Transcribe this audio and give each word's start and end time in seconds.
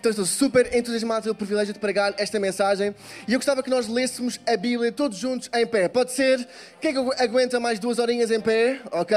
Então 0.00 0.08
estou 0.08 0.24
super 0.24 0.74
entusiasmado 0.74 1.24
pelo 1.24 1.34
privilégio 1.34 1.74
de 1.74 1.78
pregar 1.78 2.14
esta 2.16 2.40
mensagem 2.40 2.94
e 3.28 3.34
eu 3.34 3.38
gostava 3.38 3.62
que 3.62 3.68
nós 3.68 3.86
lêssemos 3.86 4.40
a 4.46 4.56
Bíblia 4.56 4.90
todos 4.90 5.18
juntos 5.18 5.50
em 5.54 5.66
pé. 5.66 5.88
Pode 5.88 6.12
ser? 6.12 6.48
Quem 6.80 6.90
é 6.90 6.94
que 6.94 7.22
aguenta 7.22 7.60
mais 7.60 7.78
duas 7.78 7.98
horinhas 7.98 8.30
em 8.30 8.40
pé? 8.40 8.80
Ok. 8.90 9.14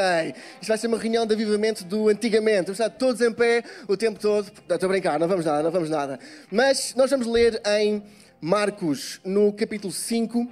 Isto 0.59 0.67
vai 0.67 0.77
ser 0.77 0.87
uma 0.87 0.97
reunião 0.97 1.25
de 1.25 1.33
avivamento 1.33 1.85
do 1.85 2.09
antigamente. 2.09 2.63
Vamos 2.63 2.81
estar 2.81 2.89
todos 2.89 3.21
em 3.21 3.31
pé 3.31 3.63
o 3.87 3.95
tempo 3.95 4.19
todo. 4.19 4.51
Não, 4.67 4.75
estou 4.75 4.87
a 4.87 4.91
brincar, 4.91 5.17
não 5.17 5.25
vamos 5.25 5.45
nada, 5.45 5.63
não 5.63 5.71
vamos 5.71 5.89
nada. 5.89 6.19
Mas 6.51 6.93
nós 6.95 7.09
vamos 7.09 7.27
ler 7.27 7.61
em 7.65 8.03
Marcos, 8.41 9.21
no 9.23 9.53
capítulo 9.53 9.93
5, 9.93 10.45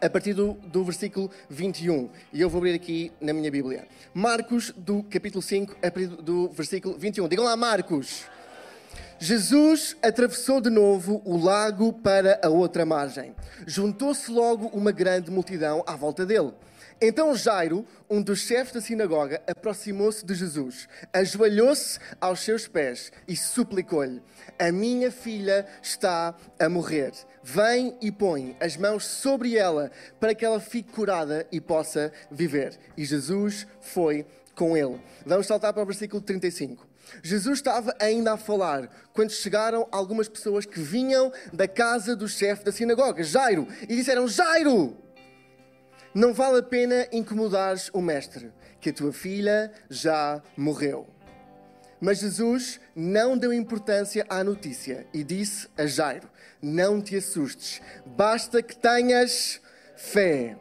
a 0.00 0.08
partir 0.08 0.32
do, 0.32 0.52
do, 0.52 0.84
versículo 0.84 1.28
21. 1.48 2.08
E 2.32 2.40
eu 2.40 2.48
vou 2.48 2.58
abrir 2.58 2.74
aqui 2.74 3.10
na 3.20 3.32
minha 3.32 3.50
Bíblia. 3.50 3.88
Marcos, 4.14 4.72
do 4.76 5.02
capítulo 5.02 5.42
5, 5.42 5.72
a 5.78 5.90
partir 5.90 6.06
do 6.06 6.48
versículo 6.50 6.96
21. 6.96 7.26
Digam 7.26 7.44
lá, 7.44 7.56
Marcos. 7.56 8.26
Jesus 9.22 9.98
atravessou 10.02 10.62
de 10.62 10.70
novo 10.70 11.20
o 11.26 11.36
lago 11.36 11.92
para 11.92 12.40
a 12.42 12.48
outra 12.48 12.86
margem. 12.86 13.34
Juntou-se 13.66 14.30
logo 14.30 14.68
uma 14.68 14.90
grande 14.92 15.30
multidão 15.30 15.84
à 15.86 15.94
volta 15.94 16.24
dele. 16.24 16.54
Então 16.98 17.34
Jairo, 17.34 17.84
um 18.08 18.22
dos 18.22 18.40
chefes 18.40 18.72
da 18.72 18.80
sinagoga, 18.80 19.42
aproximou-se 19.46 20.24
de 20.24 20.34
Jesus, 20.34 20.88
ajoelhou-se 21.12 21.98
aos 22.18 22.40
seus 22.40 22.66
pés 22.66 23.12
e 23.28 23.36
suplicou-lhe: 23.36 24.22
A 24.58 24.72
minha 24.72 25.12
filha 25.12 25.66
está 25.82 26.34
a 26.58 26.68
morrer. 26.70 27.12
Vem 27.42 27.94
e 28.00 28.10
põe 28.10 28.56
as 28.58 28.78
mãos 28.78 29.04
sobre 29.04 29.54
ela 29.54 29.90
para 30.18 30.34
que 30.34 30.46
ela 30.46 30.60
fique 30.60 30.92
curada 30.92 31.46
e 31.52 31.60
possa 31.60 32.10
viver. 32.30 32.78
E 32.96 33.04
Jesus 33.04 33.66
foi 33.82 34.24
com 34.54 34.74
ele. 34.74 34.98
Vamos 35.26 35.46
saltar 35.46 35.74
para 35.74 35.82
o 35.82 35.86
versículo 35.86 36.22
35. 36.22 36.89
Jesus 37.22 37.58
estava 37.58 37.94
ainda 37.98 38.32
a 38.32 38.36
falar 38.36 38.88
quando 39.12 39.30
chegaram 39.30 39.86
algumas 39.90 40.28
pessoas 40.28 40.64
que 40.64 40.80
vinham 40.80 41.32
da 41.52 41.66
casa 41.68 42.14
do 42.16 42.28
chefe 42.28 42.64
da 42.64 42.72
sinagoga, 42.72 43.22
Jairo, 43.22 43.66
e 43.82 43.96
disseram: 43.96 44.26
Jairo, 44.26 44.96
não 46.14 46.32
vale 46.32 46.58
a 46.58 46.62
pena 46.62 47.06
incomodares 47.12 47.90
o 47.92 48.00
mestre, 48.00 48.52
que 48.80 48.90
a 48.90 48.92
tua 48.92 49.12
filha 49.12 49.70
já 49.88 50.42
morreu. 50.56 51.06
Mas 52.00 52.20
Jesus 52.20 52.80
não 52.96 53.36
deu 53.36 53.52
importância 53.52 54.24
à 54.28 54.42
notícia 54.42 55.06
e 55.12 55.22
disse 55.22 55.68
a 55.76 55.86
Jairo: 55.86 56.28
Não 56.62 57.00
te 57.00 57.16
assustes, 57.16 57.82
basta 58.06 58.62
que 58.62 58.76
tenhas 58.76 59.60
fé. 59.96 60.56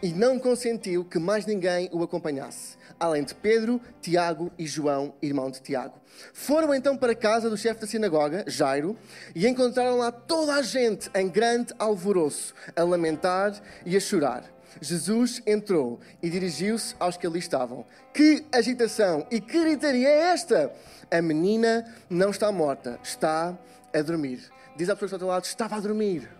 E 0.00 0.12
não 0.12 0.38
consentiu 0.38 1.04
que 1.04 1.18
mais 1.18 1.44
ninguém 1.44 1.90
o 1.92 2.02
acompanhasse 2.04 2.77
além 2.98 3.24
de 3.24 3.34
Pedro, 3.34 3.80
Tiago 4.00 4.50
e 4.58 4.66
João, 4.66 5.14
irmão 5.22 5.50
de 5.50 5.60
Tiago. 5.60 6.00
Foram 6.32 6.74
então 6.74 6.96
para 6.96 7.12
a 7.12 7.16
casa 7.16 7.48
do 7.48 7.56
chefe 7.56 7.80
da 7.80 7.86
sinagoga, 7.86 8.44
Jairo, 8.46 8.96
e 9.34 9.46
encontraram 9.46 9.98
lá 9.98 10.10
toda 10.10 10.54
a 10.54 10.62
gente 10.62 11.10
em 11.14 11.28
grande 11.28 11.72
alvoroço, 11.78 12.54
a 12.74 12.82
lamentar 12.82 13.60
e 13.84 13.96
a 13.96 14.00
chorar. 14.00 14.44
Jesus 14.80 15.42
entrou 15.46 15.98
e 16.22 16.28
dirigiu-se 16.30 16.94
aos 16.98 17.16
que 17.16 17.26
ali 17.26 17.38
estavam. 17.38 17.84
Que 18.12 18.44
agitação 18.52 19.26
e 19.30 19.40
que 19.40 19.58
gritaria 19.60 20.08
é 20.08 20.18
esta? 20.30 20.72
A 21.10 21.22
menina 21.22 21.86
não 22.08 22.30
está 22.30 22.52
morta, 22.52 22.98
está 23.02 23.58
a 23.92 24.02
dormir. 24.02 24.40
Diz 24.76 24.88
à 24.88 24.94
pessoa 24.94 25.08
que 25.08 25.14
está 25.14 25.16
ao 25.16 25.18
teu 25.18 25.28
lado: 25.28 25.44
estava 25.44 25.76
a 25.76 25.80
dormir. 25.80 26.30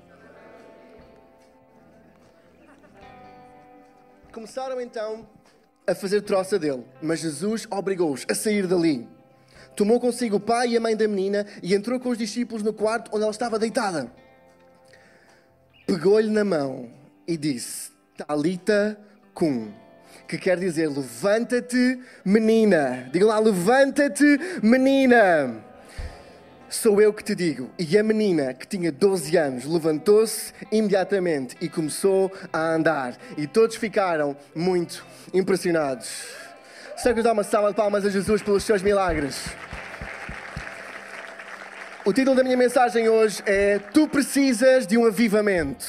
Começaram 4.32 4.80
então 4.80 5.26
a 5.88 5.94
fazer 5.94 6.20
troça 6.20 6.58
dele, 6.58 6.84
mas 7.00 7.20
Jesus 7.20 7.66
obrigou-os 7.70 8.26
a 8.30 8.34
sair 8.34 8.66
dali. 8.66 9.08
Tomou 9.74 9.98
consigo 9.98 10.36
o 10.36 10.40
pai 10.40 10.70
e 10.70 10.76
a 10.76 10.80
mãe 10.80 10.94
da 10.94 11.08
menina 11.08 11.46
e 11.62 11.74
entrou 11.74 11.98
com 11.98 12.10
os 12.10 12.18
discípulos 12.18 12.62
no 12.62 12.72
quarto 12.72 13.10
onde 13.12 13.22
ela 13.22 13.30
estava 13.30 13.58
deitada. 13.58 14.12
Pegou-lhe 15.86 16.28
na 16.28 16.44
mão 16.44 16.90
e 17.26 17.36
disse: 17.36 17.90
Talita 18.16 18.98
cum, 19.32 19.72
que 20.26 20.36
quer 20.36 20.58
dizer 20.58 20.88
levanta-te, 20.88 22.00
menina. 22.24 23.08
Diga 23.10 23.26
lá, 23.26 23.38
levanta-te, 23.38 24.38
menina. 24.62 25.64
Sou 26.70 27.00
eu 27.00 27.14
que 27.14 27.24
te 27.24 27.34
digo. 27.34 27.70
E 27.78 27.96
a 27.96 28.02
menina, 28.02 28.52
que 28.52 28.66
tinha 28.66 28.92
12 28.92 29.34
anos, 29.38 29.64
levantou-se 29.64 30.52
imediatamente 30.70 31.56
e 31.62 31.68
começou 31.68 32.30
a 32.52 32.74
andar. 32.74 33.16
E 33.38 33.46
todos 33.46 33.76
ficaram 33.76 34.36
muito 34.54 35.02
impressionados. 35.32 36.26
Será 36.94 37.14
que 37.14 37.20
nos 37.20 37.24
dá 37.24 37.32
uma 37.32 37.42
salva 37.42 37.70
de 37.70 37.76
palmas 37.76 38.04
a 38.04 38.10
Jesus 38.10 38.42
pelos 38.42 38.64
seus 38.64 38.82
milagres? 38.82 39.46
O 42.04 42.12
título 42.12 42.36
da 42.36 42.44
minha 42.44 42.56
mensagem 42.56 43.08
hoje 43.08 43.42
é 43.46 43.78
Tu 43.78 44.06
precisas 44.06 44.86
de 44.86 44.98
um 44.98 45.06
avivamento. 45.06 45.86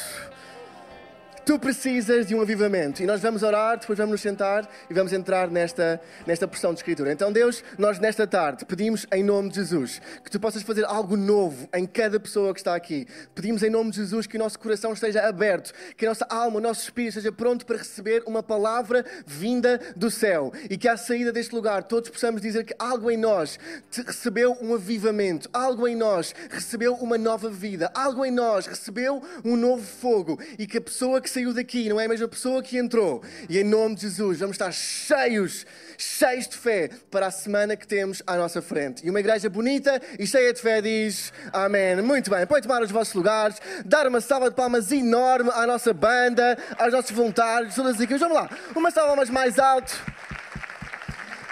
Tu 1.50 1.58
precisas 1.58 2.28
de 2.28 2.36
um 2.36 2.42
avivamento. 2.42 3.02
E 3.02 3.08
nós 3.08 3.22
vamos 3.22 3.42
orar, 3.42 3.80
depois 3.80 3.98
vamos 3.98 4.12
nos 4.12 4.22
sentar 4.22 4.70
e 4.88 4.94
vamos 4.94 5.12
entrar 5.12 5.50
nesta, 5.50 6.00
nesta 6.28 6.48
porção 6.48 6.76
de 6.76 6.80
Escritura. 6.82 7.12
Então, 7.12 7.32
Deus, 7.32 7.64
nós 7.76 7.98
nesta 7.98 8.28
tarde 8.28 8.66
pedimos 8.66 9.08
em 9.12 9.24
nome 9.24 9.50
de 9.50 9.56
Jesus 9.56 10.00
que 10.24 10.30
tu 10.30 10.40
possas 10.40 10.62
fazer 10.62 10.86
algo 10.86 11.18
novo 11.18 11.68
em 11.74 11.88
cada 11.88 12.20
pessoa 12.20 12.54
que 12.54 12.60
está 12.60 12.76
aqui. 12.76 13.08
Pedimos 13.34 13.64
em 13.64 13.70
nome 13.72 13.90
de 13.90 13.98
Jesus 13.98 14.28
que 14.28 14.36
o 14.36 14.40
nosso 14.40 14.60
coração 14.60 14.94
esteja 14.94 15.28
aberto, 15.28 15.74
que 15.98 16.06
a 16.06 16.10
nossa 16.10 16.28
alma, 16.30 16.58
o 16.58 16.62
nosso 16.62 16.84
espírito 16.84 17.18
esteja 17.18 17.32
pronto 17.32 17.66
para 17.66 17.78
receber 17.78 18.22
uma 18.28 18.44
palavra 18.44 19.04
vinda 19.26 19.81
do 19.96 20.12
céu. 20.12 20.54
E 20.70 20.78
que 20.78 20.88
à 20.88 20.98
saída 20.98 21.31
deste 21.31 21.56
lugar 21.56 21.81
todos 21.81 22.12
possamos 22.12 22.44
dizer 22.44 22.64
que 22.64 22.76
algo 22.78 23.10
em 23.10 23.18
nós 23.18 23.58
recebeu 24.06 24.56
um 24.62 24.76
avivamento, 24.76 25.50
algo 25.52 25.88
em 25.88 25.96
nós 25.96 26.31
recebeu 26.48 26.94
uma 26.94 27.18
nova 27.18 27.50
vida, 27.50 27.90
algo 27.96 28.24
em 28.24 28.30
nós 28.30 28.68
recebeu 28.68 29.20
um 29.44 29.56
novo 29.56 29.84
fogo. 29.84 30.40
E 30.60 30.68
que 30.68 30.78
a 30.78 30.81
pessoa 30.81 31.20
que 31.20 31.28
se 31.28 31.39
saiu 31.40 31.54
daqui, 31.54 31.88
não 31.88 32.00
é 32.00 32.06
a 32.06 32.10
mesma 32.10 32.28
pessoa 32.28 32.62
que 32.62 32.78
entrou. 32.78 33.24
E 33.48 33.58
em 33.58 33.64
nome 33.64 33.96
de 33.96 34.02
Jesus, 34.02 34.40
vamos 34.40 34.56
estar 34.56 34.72
cheios, 34.74 35.66
cheios 35.98 36.48
de 36.50 36.58
fé 36.58 36.90
para 37.10 37.28
a 37.28 37.32
semana 37.32 37.78
que 37.78 37.88
temos 37.88 38.22
à 38.28 38.36
nossa 38.36 38.62
frente. 38.62 39.06
E 39.06 39.10
uma 39.10 39.22
igreja 39.22 39.50
bonita 39.50 40.02
e 40.20 40.28
cheia 40.28 40.52
de 40.54 40.60
fé 40.60 40.82
diz 40.82 41.32
Amém. 41.54 41.96
Muito 42.02 42.30
bem, 42.30 42.46
podem 42.46 42.64
tomar 42.64 42.82
os 42.82 42.92
vossos 42.92 43.14
lugares, 43.14 43.58
dar 43.86 44.06
uma 44.06 44.20
salva 44.20 44.50
de 44.50 44.56
palmas 44.56 44.92
enorme 44.92 45.50
à 45.54 45.66
nossa 45.66 45.94
banda, 45.94 46.58
aos 46.78 46.92
nossos 46.92 47.12
voluntários, 47.12 47.76
todas 47.76 47.98
as. 47.98 48.20
Vamos 48.20 48.36
lá, 48.36 48.50
uma 48.76 48.92
salva 48.92 49.10
palmas 49.10 49.30
mais 49.30 49.58
alto 49.58 49.98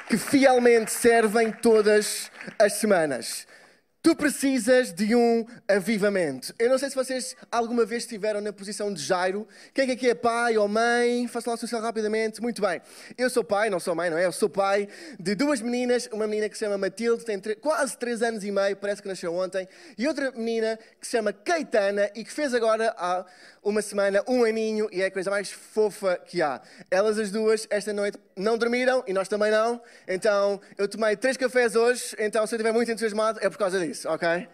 que 0.10 0.18
fielmente 0.18 0.92
servem 0.92 1.52
todas 1.52 2.30
as 2.60 2.74
semanas. 2.74 3.48
Tu 4.08 4.16
precisas 4.16 4.94
de 4.94 5.14
um 5.14 5.46
avivamento. 5.68 6.56
Eu 6.58 6.70
não 6.70 6.78
sei 6.78 6.90
se 6.90 6.96
vocês 6.96 7.36
alguma 7.52 7.84
vez 7.84 8.04
estiveram 8.04 8.40
na 8.40 8.54
posição 8.54 8.94
de 8.94 9.04
Jairo. 9.04 9.46
Quem 9.74 9.92
é 9.92 9.98
que 9.98 10.08
é 10.08 10.16
pai 10.16 10.58
ou 10.58 10.66
mãe? 10.66 11.28
Faça 11.28 11.50
lá 11.50 11.58
o 11.58 11.60
social 11.60 11.82
rapidamente. 11.82 12.42
Muito 12.42 12.62
bem. 12.62 12.82
Eu 13.18 13.30
sou 13.30 13.44
pai, 13.44 13.70
não 13.70 13.82
sou 13.82 13.94
mãe, 13.94 14.10
não 14.10 14.18
é? 14.18 14.24
Eu 14.24 14.32
sou 14.32 14.48
pai 14.48 14.88
de 15.20 15.36
duas 15.36 15.60
meninas. 15.60 16.08
Uma 16.10 16.26
menina 16.26 16.48
que 16.48 16.58
se 16.58 16.64
chama 16.64 16.78
Matilde, 16.78 17.26
tem 17.26 17.38
quase 17.60 17.98
três 17.98 18.22
anos 18.22 18.46
e 18.46 18.50
meio, 18.50 18.78
parece 18.78 19.02
que 19.02 19.10
nasceu 19.10 19.36
ontem. 19.36 19.68
E 19.98 20.08
outra 20.08 20.32
menina 20.32 20.80
que 21.02 21.06
se 21.06 21.12
chama 21.12 21.34
Keitana 21.34 22.10
e 22.16 22.24
que 22.24 22.32
fez 22.32 22.54
agora 22.54 22.96
há 22.98 23.26
uma 23.62 23.82
semana 23.82 24.24
um 24.26 24.46
aninho 24.46 24.88
e 24.90 25.02
é 25.02 25.08
a 25.08 25.12
coisa 25.12 25.30
mais 25.30 25.52
fofa 25.52 26.16
que 26.16 26.42
há. 26.42 26.62
Elas 26.90 27.20
as 27.20 27.30
duas, 27.30 27.68
esta 27.70 27.92
noite, 27.92 28.18
não 28.38 28.58
dormiram 28.58 29.04
e 29.08 29.14
nós 29.14 29.28
também 29.28 29.52
não. 29.52 29.82
Então, 30.08 30.62
eu 30.78 30.88
tomei 30.88 31.16
três 31.16 31.36
cafés 31.36 31.76
hoje. 31.76 32.16
Então, 32.20 32.46
se 32.46 32.56
eu 32.56 32.58
estiver 32.58 32.72
muito 32.72 32.92
entusiasmado, 32.92 33.40
é 33.42 33.50
por 33.50 33.58
causa 33.58 33.80
disso 33.80 33.86
isso, 33.86 34.10
ok? 34.10 34.48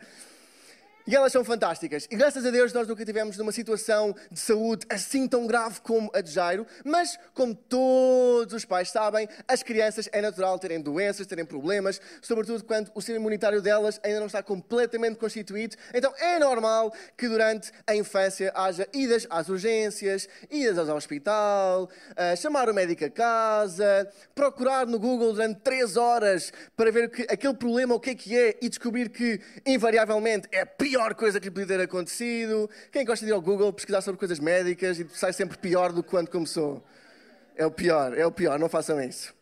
E 1.06 1.16
elas 1.16 1.34
são 1.34 1.44
fantásticas. 1.44 2.08
E 2.10 2.16
graças 2.16 2.46
a 2.46 2.50
Deus 2.50 2.72
nós 2.72 2.88
nunca 2.88 3.04
tivemos 3.04 3.38
numa 3.38 3.52
situação 3.52 4.16
de 4.32 4.40
saúde 4.40 4.86
assim 4.90 5.28
tão 5.28 5.46
grave 5.46 5.82
como 5.82 6.10
a 6.14 6.22
de 6.22 6.32
Jairo. 6.32 6.66
Mas, 6.86 7.20
como 7.34 7.54
todos 7.54 8.54
os 8.54 8.64
pais 8.64 8.90
sabem, 8.90 9.28
as 9.46 9.62
crianças 9.62 10.08
é 10.14 10.22
natural 10.22 10.58
terem 10.58 10.80
doenças, 10.80 11.28
terem 11.28 11.44
problemas, 11.44 12.00
sobretudo 12.22 12.64
quando 12.64 12.90
o 12.96 13.02
sistema 13.02 13.20
imunitário 13.20 13.62
delas 13.62 14.00
ainda 14.02 14.20
não 14.20 14.28
está 14.28 14.42
completamente 14.42 15.18
constituído. 15.18 15.76
Então 15.94 16.14
é 16.18 16.40
normal 16.40 16.94
que 17.18 17.28
durante 17.28 17.72
a 17.86 17.96
infância 17.96 18.52
haja 18.56 18.88
idas 18.94 19.28
às 19.30 19.50
urgências, 19.50 20.30
idas 20.50 20.88
ao 20.88 20.96
hospital, 20.96 21.90
uh, 22.12 22.38
chamar 22.38 22.70
o 22.70 22.74
médico 22.74 23.04
a 23.04 23.10
casa, 23.10 24.10
procurar 24.34 24.88
no 24.88 24.98
Google 24.98 25.34
durante 25.34 25.60
três 25.60 25.98
horas 25.98 26.54
para 26.78 26.92
ver 26.92 27.10
que, 27.10 27.24
aquele 27.24 27.54
problema 27.54 27.94
o 27.94 28.00
que 28.00 28.12
é 28.12 28.16
que 28.16 28.38
é 28.38 28.58
e 28.62 28.70
descobrir 28.70 29.10
que 29.10 29.42
invariavelmente 29.66 30.48
é 30.52 30.64
pior 30.94 31.16
coisa 31.16 31.40
que 31.40 31.48
lhe 31.48 31.51
podia 31.51 31.66
ter 31.66 31.81
acontecido. 31.81 32.69
Quem 32.92 33.04
gosta 33.04 33.25
de 33.25 33.31
ir 33.31 33.34
ao 33.34 33.42
Google 33.42 33.74
pesquisar 33.74 34.01
sobre 34.01 34.19
coisas 34.19 34.38
médicas 34.38 35.00
e 35.00 35.07
sai 35.12 35.34
sempre 35.34 35.57
pior 35.57 35.92
do 35.92 36.04
que 36.04 36.10
quando 36.10 36.30
começou? 36.30 36.84
É 37.56 37.66
o 37.66 37.72
pior, 37.72 38.16
é 38.16 38.24
o 38.28 38.31
pior, 38.31 38.60
não 38.60 38.69
façam 38.69 39.01
isso. 39.01 39.34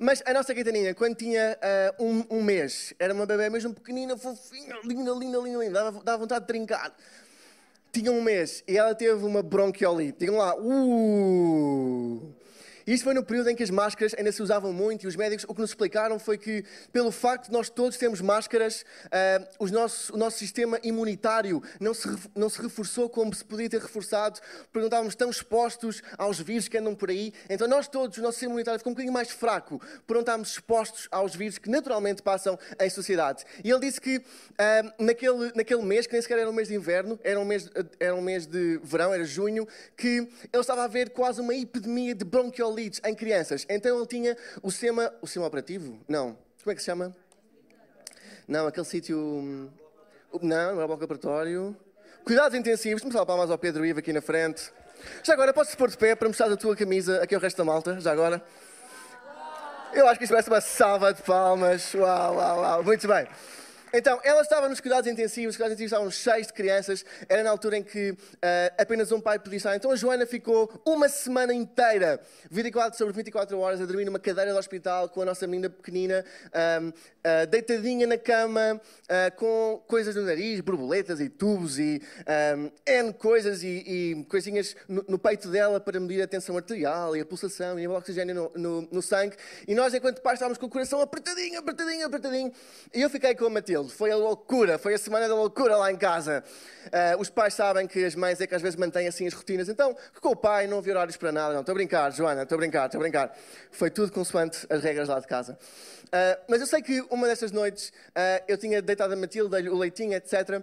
Mas 0.00 0.22
a 0.24 0.32
nossa 0.32 0.54
Caetaninha, 0.54 0.94
quando 0.94 1.16
tinha 1.16 1.58
uh, 1.98 2.02
um, 2.02 2.38
um, 2.38 2.42
mês, 2.42 2.94
era 2.98 3.12
uma 3.12 3.26
bebê 3.26 3.50
mesmo 3.50 3.74
pequenina, 3.74 4.16
fofinha, 4.16 4.80
linda, 4.82 5.12
linda, 5.12 5.38
linda, 5.38 5.58
linda, 5.58 5.72
dava, 5.72 6.02
dava 6.02 6.18
vontade 6.18 6.40
de 6.40 6.46
trincar. 6.46 6.96
Tinha 7.92 8.10
um 8.10 8.22
mês 8.22 8.64
e 8.66 8.78
ela 8.78 8.94
teve 8.94 9.22
uma 9.22 9.42
bronquiolite. 9.42 10.20
Digam 10.20 10.38
lá, 10.38 10.56
uh! 10.56 12.34
Isto 12.86 13.04
foi 13.04 13.14
no 13.14 13.22
período 13.22 13.50
em 13.50 13.56
que 13.56 13.62
as 13.62 13.70
máscaras 13.70 14.14
ainda 14.16 14.32
se 14.32 14.42
usavam 14.42 14.72
muito 14.72 15.04
e 15.04 15.06
os 15.06 15.16
médicos 15.16 15.44
o 15.48 15.54
que 15.54 15.60
nos 15.60 15.70
explicaram 15.70 16.18
foi 16.18 16.36
que, 16.36 16.64
pelo 16.92 17.12
facto 17.12 17.46
de 17.46 17.52
nós 17.52 17.70
todos 17.70 17.96
termos 17.96 18.20
máscaras, 18.20 18.84
uh, 19.06 19.66
nosso, 19.70 20.14
o 20.14 20.16
nosso 20.16 20.38
sistema 20.38 20.78
imunitário 20.82 21.62
não 21.78 21.94
se, 21.94 22.08
não 22.34 22.48
se 22.48 22.60
reforçou 22.60 23.08
como 23.08 23.34
se 23.34 23.44
podia 23.44 23.68
ter 23.70 23.80
reforçado, 23.80 24.40
porque 24.64 24.80
não 24.80 24.86
estávamos 24.86 25.14
tão 25.14 25.30
expostos 25.30 26.02
aos 26.18 26.40
vírus 26.40 26.68
que 26.68 26.76
andam 26.76 26.94
por 26.94 27.10
aí. 27.10 27.32
Então, 27.48 27.68
nós 27.68 27.86
todos, 27.86 28.18
o 28.18 28.22
nosso 28.22 28.34
sistema 28.34 28.52
imunitário 28.52 28.78
ficou 28.78 28.90
um 28.90 28.94
bocadinho 28.94 29.12
mais 29.12 29.30
fraco 29.30 29.80
por 30.06 30.14
não 30.14 30.20
estarmos 30.20 30.52
expostos 30.52 31.08
aos 31.10 31.34
vírus 31.36 31.58
que 31.58 31.70
naturalmente 31.70 32.22
passam 32.22 32.58
em 32.80 32.90
sociedade. 32.90 33.44
E 33.62 33.70
ele 33.70 33.80
disse 33.80 34.00
que 34.00 34.18
uh, 34.18 34.22
naquele, 34.98 35.52
naquele 35.54 35.82
mês, 35.82 36.06
que 36.06 36.12
nem 36.12 36.22
sequer 36.22 36.38
era 36.38 36.50
um 36.50 36.52
mês 36.52 36.68
de 36.68 36.74
inverno, 36.74 37.18
era 37.22 37.38
um 37.38 37.44
mês, 37.44 37.70
era 38.00 38.14
um 38.14 38.22
mês 38.22 38.46
de 38.46 38.80
verão, 38.82 39.14
era 39.14 39.24
junho, 39.24 39.66
que 39.96 40.28
ele 40.52 40.60
estava 40.60 40.84
a 40.84 40.88
ver 40.88 41.10
quase 41.10 41.40
uma 41.40 41.54
epidemia 41.54 42.14
de 42.14 42.24
bronquiolite 42.24 42.71
leads 42.74 43.00
em 43.04 43.14
crianças. 43.14 43.66
Então 43.68 43.96
ele 43.96 44.06
tinha 44.06 44.36
o 44.62 44.70
sistema, 44.70 45.12
o 45.20 45.26
sistema 45.26 45.46
operativo? 45.46 45.98
Não. 46.08 46.36
Como 46.62 46.72
é 46.72 46.74
que 46.74 46.80
se 46.80 46.86
chama? 46.86 47.14
Não, 48.46 48.66
aquele 48.66 48.86
sítio. 48.86 49.18
Hum, 49.18 49.70
não, 50.40 50.40
não 50.40 50.56
era 50.56 50.84
o 50.84 50.88
bloco 50.88 51.04
operatório. 51.04 51.76
Cuidados 52.24 52.58
intensivos. 52.58 53.02
Dar 53.02 53.26
palmas 53.26 53.50
ao 53.50 53.58
Pedro 53.58 53.84
Ivo 53.84 53.98
aqui 53.98 54.12
na 54.12 54.22
frente. 54.22 54.72
Já 55.22 55.32
agora, 55.32 55.52
podes 55.52 55.74
pôr 55.74 55.90
de 55.90 55.96
pé 55.96 56.14
para 56.14 56.28
mostrar 56.28 56.50
a 56.50 56.56
tua 56.56 56.76
camisa 56.76 57.22
aqui 57.22 57.34
ao 57.34 57.40
resto 57.40 57.56
da 57.56 57.64
malta? 57.64 58.00
Já 58.00 58.12
agora. 58.12 58.42
Eu 59.92 60.08
acho 60.08 60.18
que 60.18 60.24
isto 60.24 60.42
ser 60.42 60.50
uma 60.50 60.60
salva 60.60 61.12
de 61.12 61.22
palmas. 61.22 61.92
Uau, 61.94 62.36
uau, 62.36 62.60
uau. 62.60 62.84
Muito 62.84 63.06
bem. 63.06 63.26
Então, 63.94 64.18
ela 64.24 64.40
estava 64.40 64.70
nos 64.70 64.80
cuidados 64.80 65.06
intensivos, 65.06 65.50
os 65.50 65.56
cuidados 65.56 65.74
intensivos 65.74 65.92
estavam 65.92 66.10
cheios 66.10 66.46
de 66.46 66.52
crianças, 66.54 67.04
era 67.28 67.42
na 67.42 67.50
altura 67.50 67.76
em 67.76 67.82
que 67.82 68.12
uh, 68.12 68.16
apenas 68.78 69.12
um 69.12 69.20
pai 69.20 69.38
podia 69.38 69.58
estar. 69.58 69.76
Então 69.76 69.90
a 69.90 69.96
Joana 69.96 70.24
ficou 70.24 70.80
uma 70.86 71.10
semana 71.10 71.52
inteira, 71.52 72.18
24 72.50 72.96
sobre 72.96 73.12
24 73.12 73.58
horas, 73.58 73.82
a 73.82 73.84
dormir 73.84 74.06
numa 74.06 74.18
cadeira 74.18 74.50
do 74.50 74.58
hospital 74.58 75.10
com 75.10 75.20
a 75.20 75.26
nossa 75.26 75.46
menina 75.46 75.68
pequenina, 75.68 76.24
um, 76.80 76.88
uh, 76.88 76.92
eh, 77.22 77.46
deitadinha 77.46 78.06
na 78.06 78.16
cama, 78.16 78.80
uh, 78.80 79.36
com 79.36 79.82
coisas 79.86 80.16
no 80.16 80.22
nariz, 80.22 80.60
borboletas 80.60 81.20
e 81.20 81.28
tubos 81.28 81.78
e 81.78 82.00
um, 82.56 82.70
N 82.86 83.12
coisas 83.12 83.62
e, 83.62 83.84
e 83.86 84.24
coisinhas 84.24 84.74
no, 84.88 85.04
no, 85.06 85.18
peito 85.18 85.48
dela 85.48 85.78
para 85.78 86.00
medir 86.00 86.22
a 86.22 86.26
tensão 86.26 86.56
arterial 86.56 87.14
e 87.14 87.20
a 87.20 87.26
pulsação 87.26 87.78
e 87.78 87.86
o 87.86 87.92
oxigênio 87.92 88.34
no, 88.34 88.52
no, 88.56 88.88
no 88.90 89.02
sangue. 89.02 89.36
E 89.68 89.74
nós, 89.74 89.92
enquanto 89.92 90.22
pais, 90.22 90.36
estávamos 90.36 90.56
com 90.56 90.64
o 90.66 90.70
coração 90.70 91.00
apertadinho, 91.00 91.58
apertadinho, 91.58 92.06
apertadinho. 92.06 92.52
E 92.94 93.02
eu 93.02 93.10
fiquei 93.10 93.34
com 93.34 93.46
a 93.46 93.50
Matilde 93.50 93.81
foi 93.88 94.10
a 94.10 94.16
loucura, 94.16 94.78
foi 94.78 94.94
a 94.94 94.98
semana 94.98 95.28
da 95.28 95.34
loucura 95.34 95.76
lá 95.76 95.90
em 95.90 95.96
casa. 95.96 96.44
Uh, 96.86 97.20
os 97.20 97.30
pais 97.30 97.54
sabem 97.54 97.86
que 97.86 98.04
as 98.04 98.14
mães 98.14 98.40
é 98.40 98.46
que 98.46 98.54
às 98.54 98.62
vezes 98.62 98.76
mantêm 98.76 99.06
assim 99.06 99.26
as 99.26 99.32
rotinas, 99.32 99.68
então 99.68 99.96
com 100.20 100.30
o 100.30 100.36
pai 100.36 100.66
não 100.66 100.78
havia 100.78 100.92
horários 100.92 101.16
para 101.16 101.32
nada. 101.32 101.54
Não, 101.54 101.60
estou 101.60 101.72
a 101.72 101.74
brincar, 101.74 102.10
Joana, 102.12 102.42
estou 102.42 102.56
a 102.56 102.58
brincar, 102.58 102.86
estou 102.86 102.98
a 102.98 103.02
brincar. 103.02 103.36
Foi 103.70 103.90
tudo 103.90 104.12
consoante 104.12 104.66
as 104.68 104.82
regras 104.82 105.08
lá 105.08 105.20
de 105.20 105.26
casa. 105.26 105.58
Uh, 106.06 106.44
mas 106.48 106.60
eu 106.60 106.66
sei 106.66 106.82
que 106.82 107.00
uma 107.10 107.26
dessas 107.26 107.52
noites 107.52 107.88
uh, 107.88 108.44
eu 108.48 108.58
tinha 108.58 108.82
deitado 108.82 109.14
a 109.14 109.16
Matilde, 109.16 109.50
dei-lhe 109.50 109.68
o 109.68 109.76
leitinho, 109.78 110.14
etc. 110.14 110.62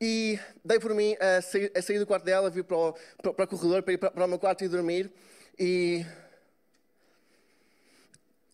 E 0.00 0.38
dei 0.64 0.80
por 0.80 0.94
mim 0.94 1.16
a 1.20 1.40
sair, 1.40 1.72
a 1.76 1.80
sair 1.80 1.98
do 1.98 2.06
quarto 2.06 2.24
dela, 2.24 2.50
vir 2.50 2.64
para 2.64 2.76
o, 2.76 2.92
para, 3.22 3.32
para 3.32 3.44
o 3.44 3.48
corredor, 3.48 3.82
para 3.82 3.92
ir 3.94 3.98
para, 3.98 4.10
para 4.10 4.24
o 4.24 4.28
meu 4.28 4.38
quarto 4.38 4.64
e 4.64 4.68
dormir. 4.68 5.12
E 5.58 6.04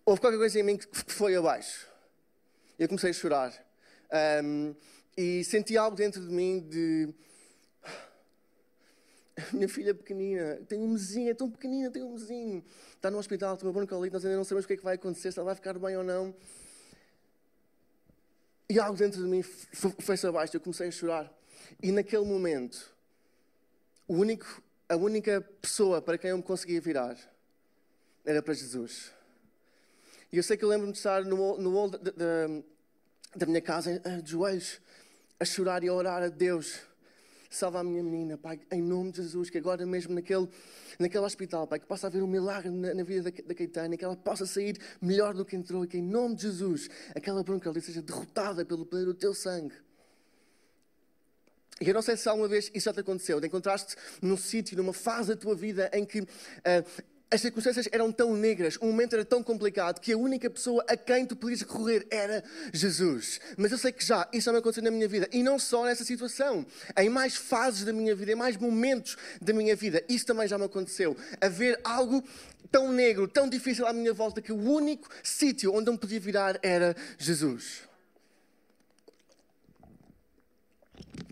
houve 0.04 0.20
qualquer 0.20 0.38
coisa 0.38 0.60
em 0.60 0.62
mim 0.62 0.76
que 0.76 0.86
foi 1.12 1.34
abaixo 1.34 1.87
eu 2.78 2.88
comecei 2.88 3.10
a 3.10 3.12
chorar. 3.12 3.52
Um, 4.44 4.74
e 5.16 5.42
senti 5.44 5.76
algo 5.76 5.96
dentro 5.96 6.20
de 6.20 6.32
mim 6.32 6.60
de. 6.60 7.12
Minha 9.52 9.68
filha 9.68 9.94
pequenina, 9.94 10.56
tem 10.68 10.80
um 10.80 10.88
mesinho, 10.88 11.30
é 11.30 11.34
tão 11.34 11.50
pequenina, 11.50 11.90
tem 11.90 12.02
um 12.02 12.12
mesinho. 12.12 12.64
Está 12.94 13.10
no 13.10 13.18
hospital, 13.18 13.56
tem 13.56 13.66
uma 13.66 13.72
broncolite, 13.72 14.12
nós 14.12 14.24
ainda 14.24 14.36
não 14.36 14.44
sabemos 14.44 14.64
o 14.64 14.68
que 14.68 14.74
é 14.74 14.76
que 14.76 14.82
vai 14.82 14.96
acontecer, 14.96 15.32
se 15.32 15.38
ela 15.38 15.46
vai 15.46 15.54
ficar 15.54 15.78
bem 15.78 15.96
ou 15.96 16.04
não. 16.04 16.34
E 18.68 18.78
algo 18.78 18.98
dentro 18.98 19.22
de 19.22 19.28
mim 19.28 19.42
foi-se 19.42 20.26
abaixo, 20.26 20.56
eu 20.56 20.60
comecei 20.60 20.88
a 20.88 20.90
chorar. 20.90 21.32
E 21.82 21.90
naquele 21.92 22.24
momento, 22.24 22.92
único, 24.08 24.62
a 24.88 24.96
única 24.96 25.40
pessoa 25.60 26.02
para 26.02 26.18
quem 26.18 26.30
eu 26.30 26.36
me 26.36 26.42
conseguia 26.42 26.80
virar 26.80 27.16
era 28.24 28.42
para 28.42 28.54
Jesus. 28.54 29.12
E 30.30 30.36
eu 30.36 30.42
sei 30.42 30.56
que 30.56 30.64
eu 30.64 30.68
lembro-me 30.68 30.92
de 30.92 30.98
estar 30.98 31.24
no, 31.24 31.58
no 31.58 31.88
da, 31.88 31.98
da, 33.34 33.46
minha 33.46 33.62
casa, 33.62 33.98
de 34.22 34.30
joelhos, 34.30 34.78
a 35.40 35.44
chorar 35.44 35.82
e 35.82 35.88
a 35.88 35.92
orar 35.92 36.22
a 36.22 36.28
Deus. 36.28 36.80
Salva 37.50 37.80
a 37.80 37.84
minha 37.84 38.02
menina, 38.02 38.36
Pai, 38.36 38.60
em 38.70 38.82
nome 38.82 39.10
de 39.10 39.22
Jesus, 39.22 39.48
que 39.48 39.56
agora 39.56 39.86
mesmo 39.86 40.14
naquele, 40.14 40.46
naquele 40.98 41.24
hospital, 41.24 41.66
Pai, 41.66 41.78
que 41.78 41.86
possa 41.86 42.08
haver 42.08 42.22
um 42.22 42.26
milagre 42.26 42.68
na, 42.70 42.92
na 42.92 43.02
vida 43.02 43.30
da, 43.30 43.42
da 43.42 43.54
Caetana, 43.54 43.96
que 43.96 44.04
ela 44.04 44.16
possa 44.16 44.44
sair 44.44 44.76
melhor 45.00 45.32
do 45.32 45.46
que 45.46 45.56
entrou 45.56 45.82
e 45.82 45.88
que 45.88 45.96
em 45.96 46.02
nome 46.02 46.34
de 46.34 46.42
Jesus 46.42 46.90
aquela 47.14 47.42
bronca 47.42 47.70
ali 47.70 47.80
seja 47.80 48.02
derrotada 48.02 48.66
pelo 48.66 48.84
poder 48.84 49.06
do 49.06 49.14
teu 49.14 49.32
sangue. 49.32 49.74
E 51.80 51.88
eu 51.88 51.94
não 51.94 52.02
sei 52.02 52.18
se 52.18 52.28
alguma 52.28 52.48
vez 52.48 52.70
isso 52.74 52.84
já 52.84 52.92
te 52.92 53.00
aconteceu, 53.00 53.40
de 53.40 53.46
encontraste 53.46 53.96
num 54.20 54.36
sítio, 54.36 54.76
numa 54.76 54.92
fase 54.92 55.28
da 55.28 55.36
tua 55.36 55.54
vida 55.54 55.88
em 55.94 56.04
que 56.04 56.20
uh, 56.20 56.26
as 57.30 57.42
circunstâncias 57.42 57.86
eram 57.92 58.10
tão 58.10 58.34
negras, 58.34 58.76
o 58.76 58.86
momento 58.86 59.12
era 59.12 59.24
tão 59.24 59.42
complicado 59.42 60.00
que 60.00 60.12
a 60.12 60.16
única 60.16 60.48
pessoa 60.48 60.82
a 60.88 60.96
quem 60.96 61.26
tu 61.26 61.36
podias 61.36 61.60
recorrer 61.60 62.06
era 62.10 62.42
Jesus. 62.72 63.38
Mas 63.56 63.70
eu 63.70 63.76
sei 63.76 63.92
que 63.92 64.04
já 64.04 64.26
isso 64.32 64.50
me 64.50 64.58
aconteceu 64.58 64.82
na 64.82 64.90
minha 64.90 65.06
vida 65.06 65.28
e 65.30 65.42
não 65.42 65.58
só 65.58 65.84
nessa 65.84 66.04
situação, 66.04 66.64
em 66.96 67.08
mais 67.10 67.36
fases 67.36 67.84
da 67.84 67.92
minha 67.92 68.14
vida, 68.14 68.32
em 68.32 68.34
mais 68.34 68.56
momentos 68.56 69.16
da 69.42 69.52
minha 69.52 69.76
vida, 69.76 70.02
isso 70.08 70.24
também 70.24 70.48
já 70.48 70.56
me 70.56 70.64
aconteceu. 70.64 71.16
Haver 71.40 71.78
algo 71.84 72.24
tão 72.70 72.90
negro, 72.90 73.28
tão 73.28 73.48
difícil 73.48 73.86
à 73.86 73.92
minha 73.92 74.14
volta 74.14 74.40
que 74.40 74.52
o 74.52 74.58
único 74.58 75.08
sítio 75.22 75.74
onde 75.74 75.88
eu 75.88 75.92
me 75.92 75.98
podia 75.98 76.20
virar 76.20 76.58
era 76.62 76.96
Jesus. 77.18 77.82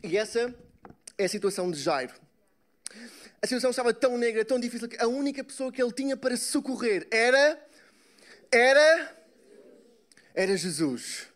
E 0.02 0.16
essa 0.19 0.54
é 1.16 1.25
a 1.25 1.28
situação 1.28 1.70
de 1.70 1.81
Jairo 1.81 2.25
a 3.46 3.48
situação 3.48 3.70
estava 3.70 3.94
tão 3.94 4.19
negra, 4.19 4.44
tão 4.44 4.58
difícil, 4.58 4.88
que 4.88 5.00
a 5.00 5.06
única 5.06 5.44
pessoa 5.44 5.70
que 5.70 5.81
ele 5.81 5.93
tinha 5.93 6.16
para 6.16 6.37
socorrer 6.37 7.06
era. 7.12 7.58
Era. 8.50 9.16
Era 10.34 10.56
Jesus. 10.56 11.29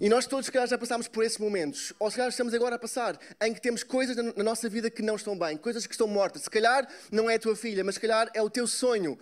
E 0.00 0.08
nós 0.08 0.26
todos, 0.26 0.46
se 0.46 0.52
calhar, 0.52 0.66
já 0.66 0.76
passámos 0.76 1.06
por 1.06 1.22
esses 1.22 1.38
momentos. 1.38 1.92
Ou 2.00 2.10
se 2.10 2.16
calhar 2.16 2.30
estamos 2.30 2.52
agora 2.52 2.74
a 2.74 2.78
passar 2.78 3.16
em 3.40 3.54
que 3.54 3.60
temos 3.60 3.84
coisas 3.84 4.16
na 4.16 4.42
nossa 4.42 4.68
vida 4.68 4.90
que 4.90 5.02
não 5.02 5.14
estão 5.14 5.38
bem, 5.38 5.56
coisas 5.56 5.86
que 5.86 5.94
estão 5.94 6.08
mortas. 6.08 6.42
Se 6.42 6.50
calhar 6.50 6.88
não 7.12 7.30
é 7.30 7.36
a 7.36 7.38
tua 7.38 7.54
filha, 7.54 7.84
mas 7.84 7.94
se 7.94 8.00
calhar 8.00 8.28
é 8.34 8.42
o 8.42 8.50
teu 8.50 8.66
sonho. 8.66 9.16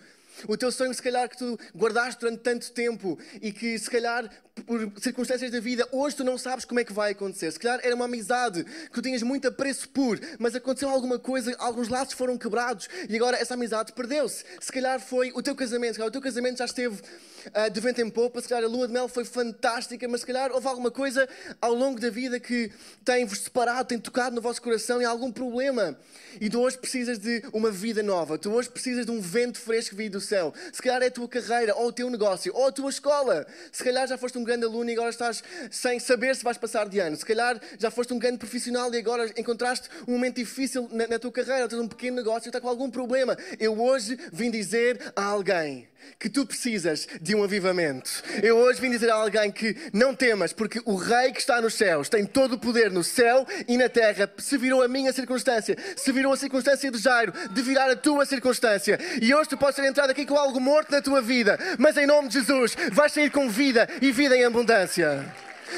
O 0.47 0.57
teu 0.57 0.71
sonho, 0.71 0.93
se 0.93 1.01
calhar, 1.01 1.27
que 1.29 1.37
tu 1.37 1.59
guardaste 1.75 2.19
durante 2.19 2.39
tanto 2.41 2.71
tempo 2.71 3.17
e 3.41 3.51
que, 3.51 3.77
se 3.77 3.89
calhar, 3.89 4.29
por 4.65 4.91
circunstâncias 4.99 5.51
da 5.51 5.59
vida, 5.59 5.87
hoje 5.91 6.15
tu 6.15 6.23
não 6.23 6.37
sabes 6.37 6.65
como 6.65 6.79
é 6.79 6.83
que 6.83 6.93
vai 6.93 7.11
acontecer. 7.11 7.51
Se 7.51 7.59
calhar 7.59 7.79
era 7.83 7.95
uma 7.95 8.05
amizade 8.05 8.63
que 8.63 8.91
tu 8.91 9.01
tinhas 9.01 9.23
muito 9.23 9.47
apreço 9.47 9.89
por, 9.89 10.19
mas 10.37 10.55
aconteceu 10.55 10.89
alguma 10.89 11.17
coisa, 11.17 11.55
alguns 11.57 11.87
laços 11.87 12.13
foram 12.13 12.37
quebrados 12.37 12.87
e 13.09 13.15
agora 13.15 13.37
essa 13.37 13.53
amizade 13.53 13.93
perdeu-se. 13.93 14.43
Se 14.59 14.71
calhar 14.71 14.99
foi 14.99 15.31
o 15.33 15.41
teu 15.41 15.55
casamento, 15.55 15.93
se 15.93 15.97
calhar 15.97 16.09
o 16.09 16.11
teu 16.11 16.21
casamento 16.21 16.57
já 16.57 16.65
esteve 16.65 17.01
uh, 17.47 17.69
de 17.69 17.79
vento 17.79 18.01
em 18.01 18.09
popa, 18.09 18.41
se 18.41 18.47
calhar 18.47 18.63
a 18.63 18.67
lua 18.67 18.87
de 18.87 18.93
mel 18.93 19.07
foi 19.07 19.25
fantástica, 19.25 20.07
mas 20.07 20.21
se 20.21 20.27
calhar 20.27 20.51
houve 20.51 20.67
alguma 20.67 20.91
coisa 20.91 21.27
ao 21.59 21.73
longo 21.73 21.99
da 21.99 22.09
vida 22.09 22.39
que 22.39 22.71
tem-vos 23.03 23.39
separado, 23.39 23.87
tem 23.87 23.99
tocado 23.99 24.35
no 24.35 24.41
vosso 24.41 24.61
coração 24.61 25.01
e 25.01 25.05
algum 25.05 25.31
problema. 25.31 25.97
E 26.39 26.49
tu 26.49 26.59
hoje 26.61 26.77
precisas 26.77 27.17
de 27.17 27.43
uma 27.51 27.71
vida 27.71 28.01
nova, 28.01 28.37
tu 28.37 28.51
hoje 28.51 28.69
precisas 28.69 29.05
de 29.05 29.11
um 29.11 29.19
vento 29.19 29.59
fresco 29.59 29.95
vindo 29.95 30.11
do 30.11 30.21
céu. 30.21 30.53
Se 30.71 30.81
calhar 30.81 31.01
é 31.01 31.07
a 31.07 31.11
tua 31.11 31.27
carreira, 31.27 31.75
ou 31.75 31.87
o 31.87 31.91
teu 31.91 32.09
negócio, 32.09 32.53
ou 32.55 32.67
a 32.67 32.71
tua 32.71 32.89
escola. 32.89 33.45
Se 33.71 33.83
calhar 33.83 34.07
já 34.07 34.17
foste 34.17 34.37
um 34.37 34.43
grande 34.43 34.65
aluno 34.65 34.89
e 34.89 34.93
agora 34.93 35.09
estás 35.09 35.43
sem 35.69 35.99
saber 35.99 36.35
se 36.35 36.43
vais 36.43 36.57
passar 36.57 36.87
de 36.87 36.99
ano. 36.99 37.15
Se 37.15 37.25
calhar 37.25 37.59
já 37.77 37.89
foste 37.89 38.13
um 38.13 38.19
grande 38.19 38.37
profissional 38.37 38.93
e 38.93 38.97
agora 38.97 39.31
encontraste 39.37 39.89
um 40.07 40.13
momento 40.13 40.35
difícil 40.35 40.87
na, 40.91 41.07
na 41.07 41.19
tua 41.19 41.31
carreira, 41.31 41.63
ou 41.63 41.69
tens 41.69 41.79
um 41.79 41.87
pequeno 41.87 42.17
negócio 42.17 42.47
e 42.47 42.49
está 42.49 42.59
com 42.59 42.67
algum 42.67 42.89
problema. 42.89 43.37
Eu 43.59 43.79
hoje 43.79 44.17
vim 44.31 44.51
dizer 44.51 45.11
a 45.15 45.23
alguém 45.23 45.87
que 46.19 46.29
tu 46.29 46.45
precisas 46.45 47.07
de 47.21 47.30
um 47.35 47.43
avivamento. 47.43 48.23
Eu 48.41 48.57
hoje 48.57 48.81
vim 48.81 48.89
dizer 48.89 49.09
a 49.09 49.15
alguém 49.15 49.51
que 49.51 49.75
não 49.93 50.15
temas, 50.15 50.53
porque 50.53 50.81
o 50.85 50.95
Rei 50.95 51.31
que 51.31 51.39
está 51.39 51.61
nos 51.61 51.75
céus 51.75 52.09
tem 52.09 52.25
todo 52.25 52.53
o 52.53 52.59
poder 52.59 52.91
no 52.91 53.03
céu 53.03 53.45
e 53.67 53.77
na 53.77 53.89
terra. 53.89 54.31
Se 54.37 54.57
virou 54.57 54.81
a 54.81 54.87
minha 54.87 55.13
circunstância, 55.13 55.75
se 55.95 56.11
virou 56.11 56.33
a 56.33 56.37
circunstância 56.37 56.91
de 56.91 56.97
Jairo, 56.97 57.33
de 57.51 57.61
virar 57.61 57.89
a 57.89 57.95
tua 57.95 58.25
circunstância. 58.25 58.99
E 59.21 59.33
hoje 59.33 59.49
tu 59.49 59.57
podes 59.57 59.75
ter 59.75 59.85
entrado 59.85 60.09
aqui 60.09 60.25
com 60.25 60.37
algo 60.37 60.59
morto 60.59 60.91
na 60.91 61.01
tua 61.01 61.21
vida, 61.21 61.57
mas 61.77 61.97
em 61.97 62.05
nome 62.05 62.27
de 62.27 62.35
Jesus 62.35 62.75
vais 62.91 63.11
sair 63.11 63.29
com 63.29 63.49
vida 63.49 63.87
e 64.01 64.11
vida 64.11 64.35
em 64.35 64.45
abundância. 64.45 65.25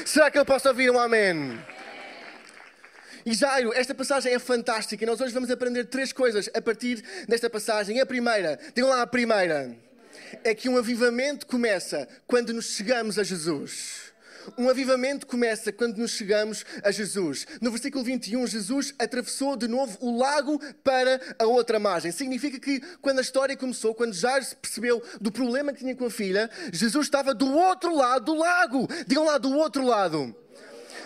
Será 0.04 0.30
que 0.30 0.38
eu 0.38 0.44
posso 0.44 0.68
ouvir 0.68 0.90
um 0.90 0.98
amém? 0.98 1.58
E 3.26 3.32
Jairo, 3.32 3.72
esta 3.72 3.94
passagem 3.94 4.34
é 4.34 4.38
fantástica 4.38 5.02
e 5.02 5.06
nós 5.06 5.18
hoje 5.18 5.32
vamos 5.32 5.50
aprender 5.50 5.84
três 5.86 6.12
coisas 6.12 6.50
a 6.52 6.60
partir 6.60 7.02
desta 7.26 7.48
passagem. 7.48 7.98
A 7.98 8.04
primeira, 8.04 8.58
digam 8.74 8.90
lá 8.90 9.00
a 9.00 9.06
primeira 9.06 9.74
é 10.42 10.54
que 10.54 10.68
um 10.68 10.76
avivamento 10.76 11.46
começa 11.46 12.08
quando 12.26 12.52
nos 12.52 12.66
chegamos 12.66 13.18
a 13.18 13.22
Jesus. 13.22 14.14
Um 14.58 14.68
avivamento 14.68 15.26
começa 15.26 15.72
quando 15.72 15.98
nos 15.98 16.12
chegamos 16.12 16.64
a 16.82 16.90
Jesus. 16.90 17.46
No 17.60 17.70
versículo 17.70 18.04
21, 18.04 18.46
Jesus 18.46 18.94
atravessou 18.98 19.56
de 19.56 19.66
novo 19.66 19.96
o 20.00 20.16
lago 20.18 20.60
para 20.82 21.20
a 21.38 21.46
outra 21.46 21.78
margem. 21.78 22.12
Significa 22.12 22.58
que 22.58 22.80
quando 23.00 23.18
a 23.18 23.22
história 23.22 23.56
começou, 23.56 23.94
quando 23.94 24.12
Jairo 24.12 24.44
percebeu 24.60 25.02
do 25.20 25.32
problema 25.32 25.72
que 25.72 25.80
tinha 25.80 25.96
com 25.96 26.06
a 26.06 26.10
filha, 26.10 26.50
Jesus 26.72 27.06
estava 27.06 27.34
do 27.34 27.50
outro 27.50 27.94
lado 27.94 28.26
do 28.26 28.34
lago. 28.34 28.86
Digam 29.06 29.24
lá, 29.24 29.38
do 29.38 29.52
outro 29.56 29.84
lado. 29.84 30.34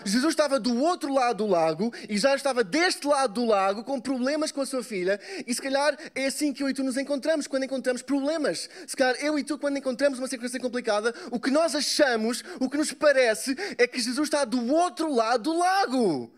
Jesus 0.05 0.33
estava 0.33 0.59
do 0.59 0.81
outro 0.81 1.13
lado 1.13 1.37
do 1.37 1.47
lago 1.47 1.93
e 2.07 2.17
já 2.17 2.35
estava 2.35 2.63
deste 2.63 3.07
lado 3.07 3.33
do 3.33 3.45
lago 3.45 3.83
com 3.83 3.99
problemas 3.99 4.51
com 4.51 4.61
a 4.61 4.65
sua 4.65 4.83
filha. 4.83 5.19
E 5.45 5.53
se 5.53 5.61
calhar 5.61 5.97
é 6.15 6.25
assim 6.25 6.53
que 6.53 6.63
eu 6.63 6.69
e 6.69 6.73
tu 6.73 6.83
nos 6.83 6.97
encontramos 6.97 7.47
quando 7.47 7.63
encontramos 7.63 8.01
problemas. 8.01 8.69
Se 8.87 8.95
calhar 8.95 9.15
eu 9.19 9.37
e 9.37 9.43
tu, 9.43 9.57
quando 9.57 9.77
encontramos 9.77 10.19
uma 10.19 10.27
circunstância 10.27 10.59
complicada, 10.59 11.13
o 11.31 11.39
que 11.39 11.51
nós 11.51 11.75
achamos, 11.75 12.43
o 12.59 12.69
que 12.69 12.77
nos 12.77 12.91
parece, 12.93 13.55
é 13.77 13.87
que 13.87 13.99
Jesus 13.99 14.27
está 14.27 14.45
do 14.45 14.73
outro 14.73 15.13
lado 15.13 15.43
do 15.43 15.57
lago. 15.57 16.31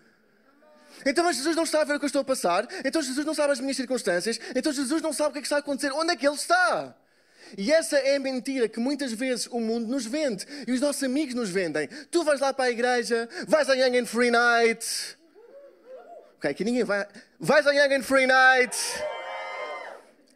Então, 1.05 1.23
mas 1.23 1.37
Jesus 1.37 1.55
não 1.55 1.63
está 1.63 1.81
a 1.81 1.83
ver 1.83 1.95
o 1.95 1.99
que 1.99 2.05
eu 2.05 2.07
estou 2.07 2.21
a 2.21 2.25
passar. 2.25 2.67
Então, 2.85 3.01
Jesus 3.01 3.25
não 3.25 3.33
sabe 3.33 3.53
as 3.53 3.59
minhas 3.59 3.77
circunstâncias. 3.77 4.39
Então, 4.55 4.71
Jesus 4.71 5.01
não 5.01 5.13
sabe 5.13 5.29
o 5.29 5.33
que, 5.33 5.39
é 5.39 5.41
que 5.41 5.47
está 5.47 5.57
a 5.57 5.59
acontecer. 5.59 5.91
Onde 5.93 6.13
é 6.13 6.15
que 6.15 6.27
Ele 6.27 6.35
está? 6.35 6.95
E 7.58 7.72
essa 7.72 7.98
é 7.98 8.15
a 8.15 8.20
mentira 8.20 8.67
que 8.67 8.79
muitas 8.79 9.12
vezes 9.12 9.48
o 9.48 9.60
mundo 9.60 9.88
nos 9.88 10.05
vende 10.05 10.46
e 10.67 10.72
os 10.72 10.81
nossos 10.81 11.03
amigos 11.03 11.36
nos 11.36 11.50
vendem. 11.50 11.88
Tu 12.10 12.24
vais 12.24 12.39
lá 12.39 12.53
para 12.53 12.65
a 12.65 12.72
igreja, 12.72 13.27
vais 13.48 13.70
a 13.70 13.74
Young 13.74 14.00
and 14.00 14.05
Free 14.05 14.31
Night. 14.31 15.17
Ok, 16.38 16.53
que 16.53 16.63
ninguém 16.63 16.84
vai. 16.84 17.08
Vais 17.39 17.67
a 17.67 17.72
Young 17.72 17.96
and 17.96 18.03
Free 18.03 18.25
Night. 18.25 18.77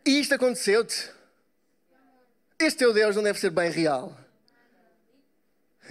E 0.06 0.20
isto 0.20 0.36
aconteceu-te. 0.36 1.10
Este 2.60 2.80
teu 2.80 2.94
Deus 2.94 3.16
não 3.16 3.24
deve 3.24 3.40
ser 3.40 3.50
bem 3.50 3.70
real. 3.70 4.16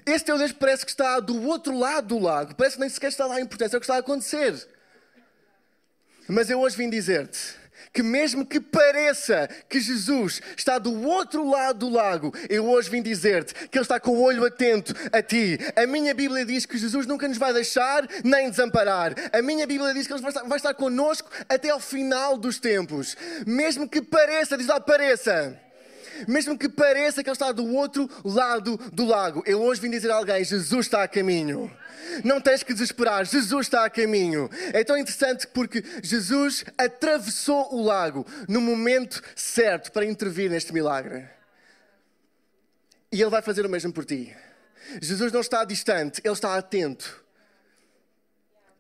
Este 0.07 0.26
teu 0.26 0.38
Deus 0.38 0.52
parece 0.52 0.85
que 0.85 0.90
está 0.90 1.21
do 1.21 1.47
outro 1.47 1.76
lado 1.76 2.09
do 2.09 2.19
lago. 2.19 2.54
Parece 2.54 2.76
que 2.76 2.81
nem 2.81 2.88
sequer 2.88 3.09
está 3.09 3.26
lá 3.26 3.37
a 3.37 3.40
importância, 3.40 3.76
é 3.76 3.78
o 3.78 3.81
que 3.81 3.85
está 3.85 3.97
a 3.97 3.99
acontecer. 3.99 4.69
Mas 6.28 6.49
eu 6.49 6.61
hoje 6.61 6.76
vim 6.76 6.88
dizer-te 6.88 7.63
que 7.94 8.02
mesmo 8.02 8.44
que 8.44 8.60
pareça 8.60 9.48
que 9.68 9.80
Jesus 9.80 10.42
está 10.56 10.78
do 10.78 11.06
outro 11.06 11.48
lado 11.48 11.78
do 11.78 11.88
lago, 11.88 12.34
eu 12.50 12.68
hoje 12.68 12.90
vim 12.90 13.00
dizer-te 13.00 13.54
que 13.68 13.78
Ele 13.78 13.84
está 13.84 14.00
com 14.00 14.10
o 14.10 14.22
olho 14.22 14.44
atento 14.44 14.92
a 15.12 15.22
ti. 15.22 15.56
A 15.76 15.86
minha 15.86 16.12
Bíblia 16.12 16.44
diz 16.44 16.66
que 16.66 16.76
Jesus 16.76 17.06
nunca 17.06 17.28
nos 17.28 17.38
vai 17.38 17.52
deixar 17.52 18.06
nem 18.24 18.50
desamparar. 18.50 19.14
A 19.32 19.40
minha 19.40 19.64
Bíblia 19.64 19.94
diz 19.94 20.08
que 20.08 20.12
Ele 20.12 20.22
vai 20.22 20.30
estar, 20.30 20.42
vai 20.42 20.58
estar 20.58 20.74
connosco 20.74 21.30
até 21.48 21.70
ao 21.70 21.78
final 21.78 22.36
dos 22.36 22.58
tempos. 22.58 23.16
Mesmo 23.46 23.88
que 23.88 24.02
pareça, 24.02 24.58
diz 24.58 24.66
lá, 24.66 24.80
pareça 24.80 25.63
mesmo 26.26 26.59
que 26.59 26.68
pareça 26.68 27.23
que 27.23 27.28
ele 27.28 27.35
está 27.35 27.52
do 27.52 27.75
outro 27.75 28.09
lado 28.25 28.76
do 28.92 29.04
lago. 29.04 29.42
Eu 29.47 29.62
hoje 29.62 29.80
vim 29.80 29.90
dizer 29.90 30.11
a 30.11 30.16
alguém: 30.16 30.44
Jesus 30.44 30.87
está 30.87 31.02
a 31.02 31.09
caminho. 31.09 31.71
Não 32.23 32.40
tens 32.40 32.62
que 32.62 32.73
desesperar, 32.73 33.25
Jesus 33.25 33.66
está 33.66 33.85
a 33.85 33.90
caminho. 33.90 34.49
É 34.73 34.85
tão 34.85 34.97
interessante 34.97 35.47
porque 35.47 35.83
Jesus 36.02 36.64
atravessou 36.76 37.75
o 37.75 37.83
lago 37.83 38.26
no 38.49 38.61
momento 38.61 39.23
certo 39.35 39.90
para 39.90 40.04
intervir 40.04 40.50
neste 40.50 40.73
milagre. 40.73 41.28
E 43.11 43.21
Ele 43.21 43.30
vai 43.30 43.42
fazer 43.42 43.64
o 43.64 43.68
mesmo 43.68 43.92
por 43.92 44.04
ti. 44.04 44.35
Jesus 45.00 45.33
não 45.33 45.40
está 45.40 45.64
distante, 45.64 46.21
Ele 46.25 46.35
está 46.35 46.56
atento. 46.56 47.25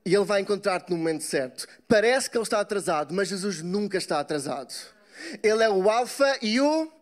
E 0.04 0.14
Ele 0.14 0.24
vai 0.24 0.40
encontrar-te 0.40 0.90
no 0.90 0.98
momento 0.98 1.22
certo. 1.22 1.66
Parece 1.88 2.28
que 2.28 2.36
Ele 2.36 2.44
está 2.44 2.60
atrasado, 2.60 3.14
mas 3.14 3.28
Jesus 3.28 3.62
nunca 3.62 3.96
está 3.96 4.20
atrasado. 4.20 4.74
Ele 5.42 5.62
é 5.62 5.70
o 5.70 5.88
Alfa 5.88 6.38
e 6.42 6.60
o. 6.60 6.92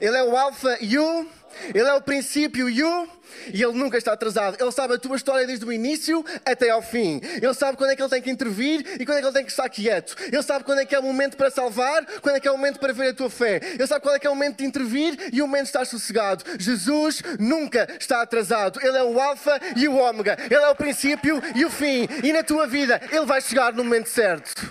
Ele 0.00 0.16
é 0.16 0.24
o 0.24 0.36
Alfa 0.36 0.76
e 0.80 0.98
o. 0.98 1.26
Ele 1.74 1.86
é 1.86 1.92
o 1.94 2.00
princípio 2.00 2.68
e 2.68 2.82
o. 2.82 3.08
E 3.52 3.62
ele 3.62 3.72
nunca 3.72 3.98
está 3.98 4.12
atrasado. 4.12 4.56
Ele 4.60 4.72
sabe 4.72 4.94
a 4.94 4.98
tua 4.98 5.16
história 5.16 5.46
desde 5.46 5.64
o 5.64 5.72
início 5.72 6.24
até 6.44 6.70
ao 6.70 6.82
fim. 6.82 7.20
Ele 7.22 7.54
sabe 7.54 7.76
quando 7.76 7.90
é 7.90 7.96
que 7.96 8.02
ele 8.02 8.08
tem 8.08 8.22
que 8.22 8.30
intervir 8.30 8.80
e 9.00 9.06
quando 9.06 9.18
é 9.18 9.20
que 9.20 9.26
ele 9.26 9.34
tem 9.34 9.44
que 9.44 9.50
estar 9.50 9.68
quieto. 9.68 10.16
Ele 10.20 10.42
sabe 10.42 10.64
quando 10.64 10.80
é 10.80 10.84
que 10.84 10.94
é 10.94 10.98
o 10.98 11.02
momento 11.02 11.36
para 11.36 11.50
salvar, 11.50 12.04
quando 12.20 12.36
é 12.36 12.40
que 12.40 12.48
é 12.48 12.50
o 12.50 12.56
momento 12.56 12.78
para 12.78 12.92
ver 12.92 13.08
a 13.08 13.14
tua 13.14 13.30
fé. 13.30 13.60
Ele 13.62 13.86
sabe 13.86 14.02
quando 14.02 14.16
é 14.16 14.18
que 14.18 14.26
é 14.26 14.30
o 14.30 14.34
momento 14.34 14.58
de 14.58 14.64
intervir 14.64 15.16
e 15.32 15.42
o 15.42 15.46
momento 15.46 15.64
de 15.64 15.68
estar 15.68 15.84
sossegado. 15.84 16.44
Jesus 16.58 17.22
nunca 17.38 17.88
está 17.98 18.22
atrasado. 18.22 18.80
Ele 18.82 18.96
é 18.96 19.02
o 19.02 19.20
Alfa 19.20 19.58
e 19.76 19.88
o 19.88 19.96
Ômega. 19.96 20.36
Ele 20.44 20.54
é 20.62 20.68
o 20.68 20.74
princípio 20.74 21.40
e 21.54 21.64
o 21.64 21.70
fim. 21.70 22.08
E 22.22 22.32
na 22.32 22.42
tua 22.42 22.66
vida, 22.66 23.00
ele 23.10 23.26
vai 23.26 23.40
chegar 23.40 23.72
no 23.72 23.84
momento 23.84 24.08
certo. 24.08 24.70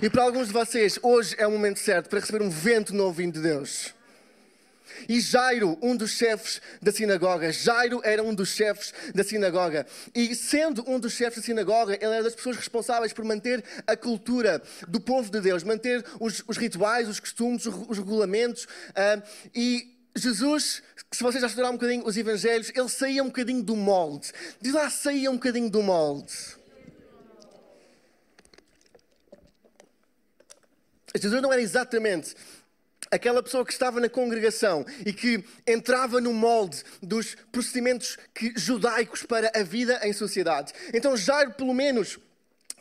E 0.00 0.08
para 0.08 0.22
alguns 0.22 0.46
de 0.48 0.52
vocês, 0.52 0.98
hoje 1.02 1.34
é 1.38 1.46
o 1.46 1.50
momento 1.50 1.78
certo 1.78 2.08
para 2.08 2.20
receber 2.20 2.42
um 2.42 2.48
vento 2.48 2.94
novo 2.94 3.12
vindo 3.12 3.34
de 3.34 3.40
Deus. 3.40 3.99
E 5.08 5.20
Jairo, 5.20 5.78
um 5.82 5.96
dos 5.96 6.12
chefes 6.12 6.60
da 6.80 6.92
sinagoga, 6.92 7.52
Jairo 7.52 8.00
era 8.04 8.22
um 8.22 8.34
dos 8.34 8.50
chefes 8.50 8.92
da 9.14 9.24
sinagoga. 9.24 9.86
E 10.14 10.34
sendo 10.34 10.84
um 10.88 10.98
dos 10.98 11.12
chefes 11.12 11.40
da 11.40 11.44
sinagoga, 11.44 11.94
ele 11.94 12.12
era 12.12 12.22
das 12.22 12.34
pessoas 12.34 12.56
responsáveis 12.56 13.12
por 13.12 13.24
manter 13.24 13.64
a 13.86 13.96
cultura 13.96 14.62
do 14.88 15.00
povo 15.00 15.30
de 15.30 15.40
Deus, 15.40 15.62
manter 15.62 16.04
os, 16.18 16.42
os 16.46 16.56
rituais, 16.56 17.08
os 17.08 17.20
costumes, 17.20 17.66
os, 17.66 17.74
os 17.88 17.98
regulamentos. 17.98 18.64
Uh, 18.64 19.22
e 19.54 20.00
Jesus, 20.16 20.82
se 21.10 21.22
vocês 21.22 21.40
já 21.40 21.46
estudaram 21.46 21.74
um 21.74 21.78
bocadinho 21.78 22.04
os 22.04 22.16
evangelhos, 22.16 22.72
ele 22.74 22.88
saía 22.88 23.22
um 23.22 23.26
bocadinho 23.26 23.62
do 23.62 23.76
molde. 23.76 24.32
Diz 24.60 24.72
lá, 24.72 24.90
saía 24.90 25.30
um 25.30 25.34
bocadinho 25.34 25.70
do 25.70 25.82
molde. 25.82 26.60
Jesus 31.18 31.42
não 31.42 31.52
era 31.52 31.60
exatamente 31.60 32.34
aquela 33.10 33.42
pessoa 33.42 33.64
que 33.64 33.72
estava 33.72 34.00
na 34.00 34.08
congregação 34.08 34.84
e 35.04 35.12
que 35.12 35.44
entrava 35.66 36.20
no 36.20 36.32
molde 36.32 36.82
dos 37.02 37.36
procedimentos 37.50 38.16
que, 38.34 38.52
judaicos 38.56 39.22
para 39.24 39.50
a 39.54 39.62
vida 39.62 40.00
em 40.04 40.12
sociedade. 40.12 40.72
Então, 40.94 41.16
Jairo, 41.16 41.52
pelo 41.52 41.74
menos, 41.74 42.18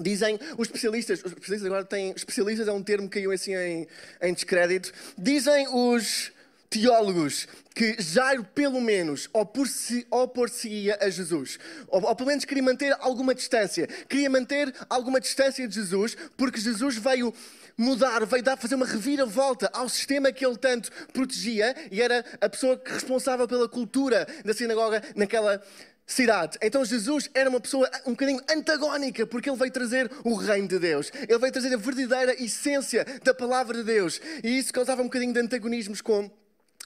Dizem 0.01 0.39
os 0.57 0.67
especialistas, 0.67 1.19
os 1.19 1.31
especialistas 1.31 1.65
agora 1.65 1.83
têm, 1.83 2.13
especialistas 2.15 2.69
é 2.69 2.71
um 2.71 2.81
termo 2.81 3.09
que 3.09 3.15
caiu 3.15 3.31
assim 3.31 3.53
em, 3.53 3.87
em 4.21 4.33
descrédito. 4.33 4.93
Dizem 5.17 5.67
os 5.67 6.31
teólogos 6.69 7.47
que 7.73 7.95
Jairo, 7.99 8.43
pelo 8.43 8.79
menos, 8.81 9.29
opor-se-ia 9.33 10.97
a 11.01 11.09
Jesus. 11.09 11.57
Ou, 11.87 12.03
ou, 12.03 12.15
pelo 12.15 12.27
menos 12.27 12.45
queria 12.45 12.63
manter 12.63 12.95
alguma 12.99 13.33
distância. 13.33 13.87
Queria 13.87 14.29
manter 14.29 14.73
alguma 14.89 15.19
distância 15.19 15.67
de 15.67 15.73
Jesus, 15.73 16.15
porque 16.37 16.59
Jesus 16.59 16.97
veio 16.97 17.33
mudar, 17.77 18.25
veio 18.25 18.43
dar, 18.43 18.57
fazer 18.57 18.75
uma 18.75 18.85
reviravolta 18.85 19.69
ao 19.73 19.87
sistema 19.87 20.31
que 20.31 20.45
ele 20.45 20.57
tanto 20.57 20.91
protegia 21.13 21.73
e 21.89 22.01
era 22.01 22.25
a 22.41 22.49
pessoa 22.49 22.79
responsável 22.85 23.47
pela 23.47 23.69
cultura 23.69 24.27
da 24.43 24.53
sinagoga 24.53 25.01
naquela 25.15 25.63
cidade. 26.05 26.57
Então 26.61 26.83
Jesus 26.83 27.29
era 27.33 27.49
uma 27.49 27.61
pessoa 27.61 27.89
um 28.05 28.11
bocadinho 28.11 28.41
antagónica, 28.49 29.25
porque 29.25 29.49
ele 29.49 29.57
veio 29.57 29.71
trazer 29.71 30.11
o 30.25 30.35
reino 30.35 30.67
de 30.67 30.79
Deus. 30.79 31.11
Ele 31.15 31.39
veio 31.39 31.53
trazer 31.53 31.73
a 31.73 31.77
verdadeira 31.77 32.43
essência 32.43 33.05
da 33.23 33.33
palavra 33.33 33.77
de 33.77 33.83
Deus. 33.83 34.19
E 34.43 34.57
isso 34.57 34.73
causava 34.73 35.01
um 35.01 35.05
bocadinho 35.05 35.31
de 35.31 35.39
antagonismos 35.39 36.01
com 36.01 36.29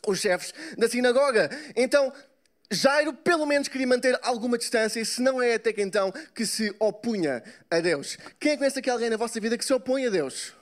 os 0.08 0.20
chefes 0.20 0.54
da 0.78 0.88
sinagoga. 0.88 1.50
Então, 1.76 2.12
Jairo 2.72 3.14
pelo 3.14 3.46
menos 3.46 3.68
queria 3.68 3.88
manter 3.88 4.18
alguma 4.22 4.58
distância, 4.58 5.04
se 5.06 5.22
não 5.22 5.42
é 5.42 5.56
até 5.56 5.72
que 5.72 5.82
então 5.82 6.12
que 6.34 6.46
se 6.46 6.74
opunha 6.80 7.44
a 7.70 7.80
Deus. 7.80 8.18
Quem 8.40 8.54
é 8.54 8.58
conhece 8.58 8.80
aqui 8.80 8.90
alguém 8.90 9.10
na 9.10 9.18
vossa 9.18 9.40
vida 9.40 9.58
que 9.58 9.66
se 9.66 9.74
opõe 9.74 10.08
a 10.08 10.10
Deus? 10.10 10.54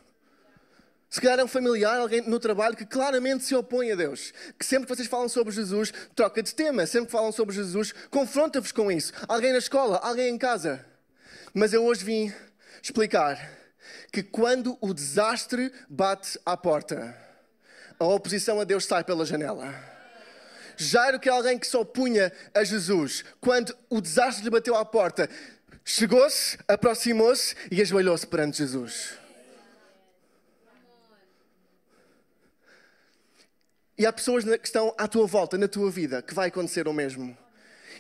Se 1.10 1.20
calhar 1.20 1.40
é 1.40 1.44
um 1.44 1.48
familiar, 1.48 2.00
alguém 2.00 2.22
no 2.22 2.40
trabalho 2.40 2.76
que 2.76 2.86
claramente 2.86 3.44
se 3.44 3.54
opõe 3.54 3.92
a 3.92 3.96
Deus. 3.96 4.34
Que 4.58 4.66
sempre 4.66 4.88
que 4.88 4.96
vocês 4.96 5.10
falam 5.10 5.28
sobre 5.28 5.54
Jesus, 5.54 5.92
troca 6.16 6.42
de 6.42 6.56
tema. 6.56 6.86
Sempre 6.86 7.08
que 7.08 7.12
falam 7.12 7.34
sobre 7.34 7.54
Jesus, 7.54 7.94
confronta-vos 8.10 8.72
com 8.72 8.90
isso. 8.90 9.12
Alguém 9.28 9.52
na 9.52 9.58
escola, 9.58 9.98
alguém 9.98 10.34
em 10.34 10.38
casa. 10.38 10.86
Mas 11.54 11.74
eu 11.74 11.84
hoje 11.84 12.06
vim 12.06 12.34
explicar 12.82 13.38
que 14.10 14.24
quando 14.24 14.78
o 14.80 14.94
desastre 14.94 15.74
bate 15.90 16.40
à 16.46 16.56
porta, 16.56 17.14
a 18.02 18.08
oposição 18.08 18.60
a 18.60 18.64
Deus 18.64 18.86
sai 18.86 19.04
pela 19.04 19.26
janela. 19.26 19.74
Jairo, 20.76 21.20
que 21.20 21.30
é 21.30 21.32
alguém 21.32 21.60
que 21.60 21.68
se 21.68 21.78
opunha 21.78 22.32
a 22.54 22.64
Jesus, 22.64 23.24
quando 23.40 23.76
o 23.90 24.02
desastre 24.02 24.44
lhe 24.44 24.50
bateu 24.50 24.76
à 24.76 24.84
porta, 24.84 25.30
chegou-se, 25.86 26.58
aproximou-se 26.68 27.56
e 27.70 27.82
ajoelhou-se 27.82 28.26
perante 28.26 28.58
Jesus. 28.58 29.14
E 33.98 34.06
há 34.06 34.12
pessoas 34.12 34.44
que 34.44 34.66
estão 34.66 34.96
à 34.98 35.08
tua 35.08 35.28
volta, 35.28 35.58
na 35.58 35.68
tua 35.68 35.92
vida, 35.92 36.24
que 36.24 36.34
vai 36.34 36.48
acontecer 36.48 36.88
o 36.88 36.94
mesmo. 36.94 37.38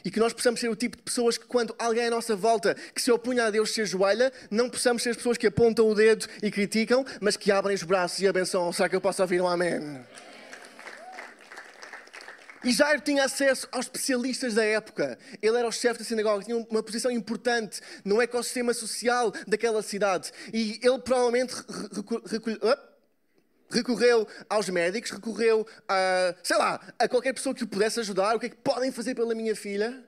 E 0.03 0.11
que 0.11 0.19
nós 0.19 0.33
possamos 0.33 0.59
ser 0.59 0.69
o 0.69 0.75
tipo 0.75 0.97
de 0.97 1.03
pessoas 1.03 1.37
que, 1.37 1.45
quando 1.45 1.75
alguém 1.77 2.07
à 2.07 2.09
nossa 2.09 2.35
volta 2.35 2.75
que 2.93 3.01
se 3.01 3.11
opunha 3.11 3.45
a 3.45 3.49
Deus 3.49 3.71
se 3.71 3.81
ajoelha, 3.81 4.31
não 4.49 4.69
possamos 4.69 5.03
ser 5.03 5.11
as 5.11 5.17
pessoas 5.17 5.37
que 5.37 5.47
apontam 5.47 5.89
o 5.89 5.95
dedo 5.95 6.27
e 6.41 6.49
criticam, 6.51 7.05
mas 7.19 7.37
que 7.37 7.51
abrem 7.51 7.75
os 7.75 7.83
braços 7.83 8.19
e 8.21 8.27
abençoam. 8.27 8.71
Será 8.73 8.89
que 8.89 8.95
eu 8.95 9.01
posso 9.01 9.21
ouvir 9.21 9.41
um 9.41 9.47
amém? 9.47 10.01
E 12.63 12.71
Jairo 12.71 13.01
tinha 13.01 13.25
acesso 13.25 13.67
aos 13.71 13.85
especialistas 13.85 14.53
da 14.53 14.63
época. 14.63 15.17
Ele 15.41 15.57
era 15.57 15.67
o 15.67 15.71
chefe 15.71 15.99
da 15.99 16.05
sinagoga, 16.05 16.43
tinha 16.43 16.57
uma 16.57 16.83
posição 16.83 17.09
importante 17.09 17.81
no 18.05 18.21
ecossistema 18.21 18.71
social 18.73 19.33
daquela 19.47 19.81
cidade. 19.81 20.31
E 20.53 20.79
ele 20.83 20.99
provavelmente 20.99 21.55
recolheu 22.29 22.59
recorreu 23.71 24.27
aos 24.49 24.69
médicos, 24.69 25.11
recorreu 25.11 25.65
a, 25.87 26.35
sei 26.43 26.57
lá, 26.57 26.79
a 26.99 27.07
qualquer 27.07 27.33
pessoa 27.33 27.55
que 27.55 27.63
o 27.63 27.67
pudesse 27.67 27.99
ajudar, 27.99 28.35
o 28.35 28.39
que 28.39 28.47
é 28.47 28.49
que 28.49 28.57
podem 28.57 28.91
fazer 28.91 29.15
pela 29.15 29.33
minha 29.33 29.55
filha? 29.55 30.03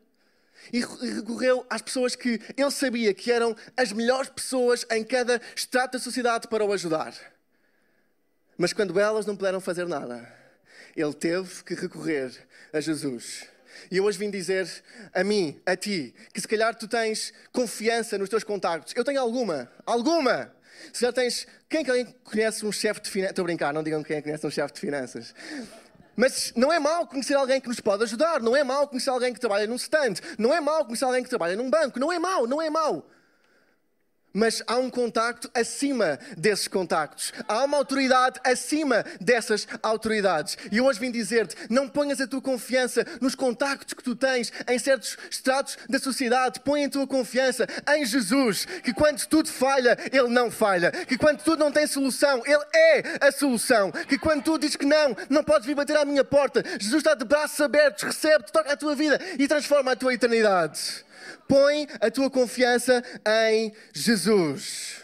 E 0.72 0.80
recorreu 0.80 1.66
às 1.70 1.82
pessoas 1.82 2.16
que 2.16 2.40
ele 2.56 2.72
sabia 2.72 3.14
que 3.14 3.32
eram 3.32 3.56
as 3.76 3.92
melhores 3.92 4.30
pessoas 4.30 4.86
em 4.92 5.04
cada 5.04 5.42
estrato 5.56 5.98
da 5.98 6.04
sociedade 6.04 6.48
para 6.48 6.64
o 6.64 6.72
ajudar. 6.72 7.14
Mas 8.58 8.72
quando 8.72 8.98
elas 9.00 9.26
não 9.26 9.36
puderam 9.36 9.60
fazer 9.60 9.88
nada, 9.88 10.32
ele 10.96 11.14
teve 11.14 11.64
que 11.64 11.74
recorrer 11.74 12.32
a 12.72 12.80
Jesus. 12.80 13.48
E 13.90 13.98
eu 13.98 14.06
hoje 14.06 14.18
vim 14.18 14.30
dizer 14.30 14.70
a 15.14 15.24
mim, 15.24 15.60
a 15.66 15.76
ti, 15.76 16.14
que 16.34 16.40
se 16.40 16.48
calhar 16.48 16.76
tu 16.76 16.88
tens 16.88 17.34
confiança 17.52 18.18
nos 18.18 18.30
teus 18.30 18.44
contactos. 18.44 18.94
Eu 18.96 19.04
tenho 19.04 19.20
alguma, 19.20 19.72
alguma. 19.86 20.54
Se 20.92 21.02
já 21.02 21.14
tens. 21.14 21.48
Quem 21.70 21.84
conhece 22.24 22.66
um 22.66 22.72
chefe 22.72 23.02
de 23.02 23.10
finanças? 23.10 23.32
Estou 23.32 23.44
a 23.44 23.46
brincar, 23.46 23.74
não 23.74 23.84
digam 23.84 24.04
quem 24.04 24.18
é 24.18 24.22
conhece 24.22 24.46
um 24.46 24.52
chefe 24.52 24.74
de 24.74 24.80
finanças. 24.80 25.34
Mas 26.16 26.54
não 26.56 26.72
é 26.72 26.80
mau 26.80 27.08
conhecer 27.08 27.34
alguém 27.34 27.60
que 27.60 27.68
nos 27.68 27.80
pode 27.80 28.04
ajudar, 28.04 28.40
não 28.40 28.56
é 28.56 28.64
mau 28.64 28.88
conhecer 28.88 29.10
alguém 29.10 29.34
que 29.34 29.40
trabalha 29.40 29.66
num 29.66 29.76
stand, 29.76 30.16
não 30.38 30.54
é 30.54 30.62
mau 30.62 30.86
conhecer 30.86 31.06
alguém 31.06 31.24
que 31.24 31.30
trabalha 31.30 31.56
num 31.56 31.70
banco, 31.70 32.00
não 32.00 32.12
é 32.12 32.20
mau, 32.20 32.46
não 32.46 32.62
é 32.62 32.70
mau 32.70 33.10
mas 34.34 34.64
há 34.66 34.78
um 34.78 34.90
contacto 34.90 35.50
acima 35.54 36.18
desses 36.36 36.68
contactos. 36.68 37.32
Há 37.48 37.64
uma 37.64 37.78
autoridade 37.78 38.40
acima 38.44 39.06
dessas 39.22 39.68
autoridades. 39.82 40.58
E 40.72 40.82
hoje 40.82 41.00
vim 41.00 41.12
dizer-te: 41.12 41.56
não 41.70 41.88
ponhas 41.88 42.20
a 42.20 42.28
tua 42.28 42.42
confiança 42.42 43.06
nos 43.22 43.36
contactos 43.36 43.94
que 43.94 44.04
tu 44.04 44.16
tens 44.16 44.52
em 44.68 44.80
certos 44.80 45.18
estratos 45.30 45.78
da 45.88 46.00
sociedade. 46.00 46.60
Põe 46.62 46.86
a 46.86 46.90
tua 46.90 47.06
confiança 47.06 47.68
em 47.96 48.06
Jesus, 48.06 48.66
que 48.84 48.94
quando 48.94 49.24
tudo 49.28 49.50
falha, 49.50 49.98
Ele 50.12 50.30
não 50.30 50.50
falha. 50.50 50.92
Que 50.92 51.18
quando 51.18 51.44
tudo 51.44 51.60
não 51.60 51.72
tem 51.72 51.86
solução, 51.86 52.42
Ele 52.46 52.64
é 52.74 53.28
a 53.28 53.32
solução. 53.32 53.92
Que 53.92 54.18
quando 54.18 54.44
tu 54.44 54.58
dizes 54.58 54.76
que 54.76 54.86
não, 54.86 55.16
não 55.30 55.44
podes 55.44 55.68
vir 55.68 55.76
bater 55.76 55.98
à 55.98 56.06
minha 56.06 56.24
porta, 56.24 56.64
Jesus 56.80 57.02
está 57.02 57.14
de 57.14 57.26
braços 57.26 57.60
abertos, 57.62 58.04
recebe-te, 58.04 58.52
toca 58.52 58.74
a 58.74 58.78
tua 58.78 58.96
vida 58.96 59.20
e 59.38 59.48
transforma 59.48 59.92
a 59.92 59.96
tua 59.96 60.14
eternidade. 60.14 61.04
Põe 61.48 61.88
a 62.00 62.10
tua 62.10 62.30
confiança 62.30 63.04
em 63.26 63.74
Jesus. 63.94 65.02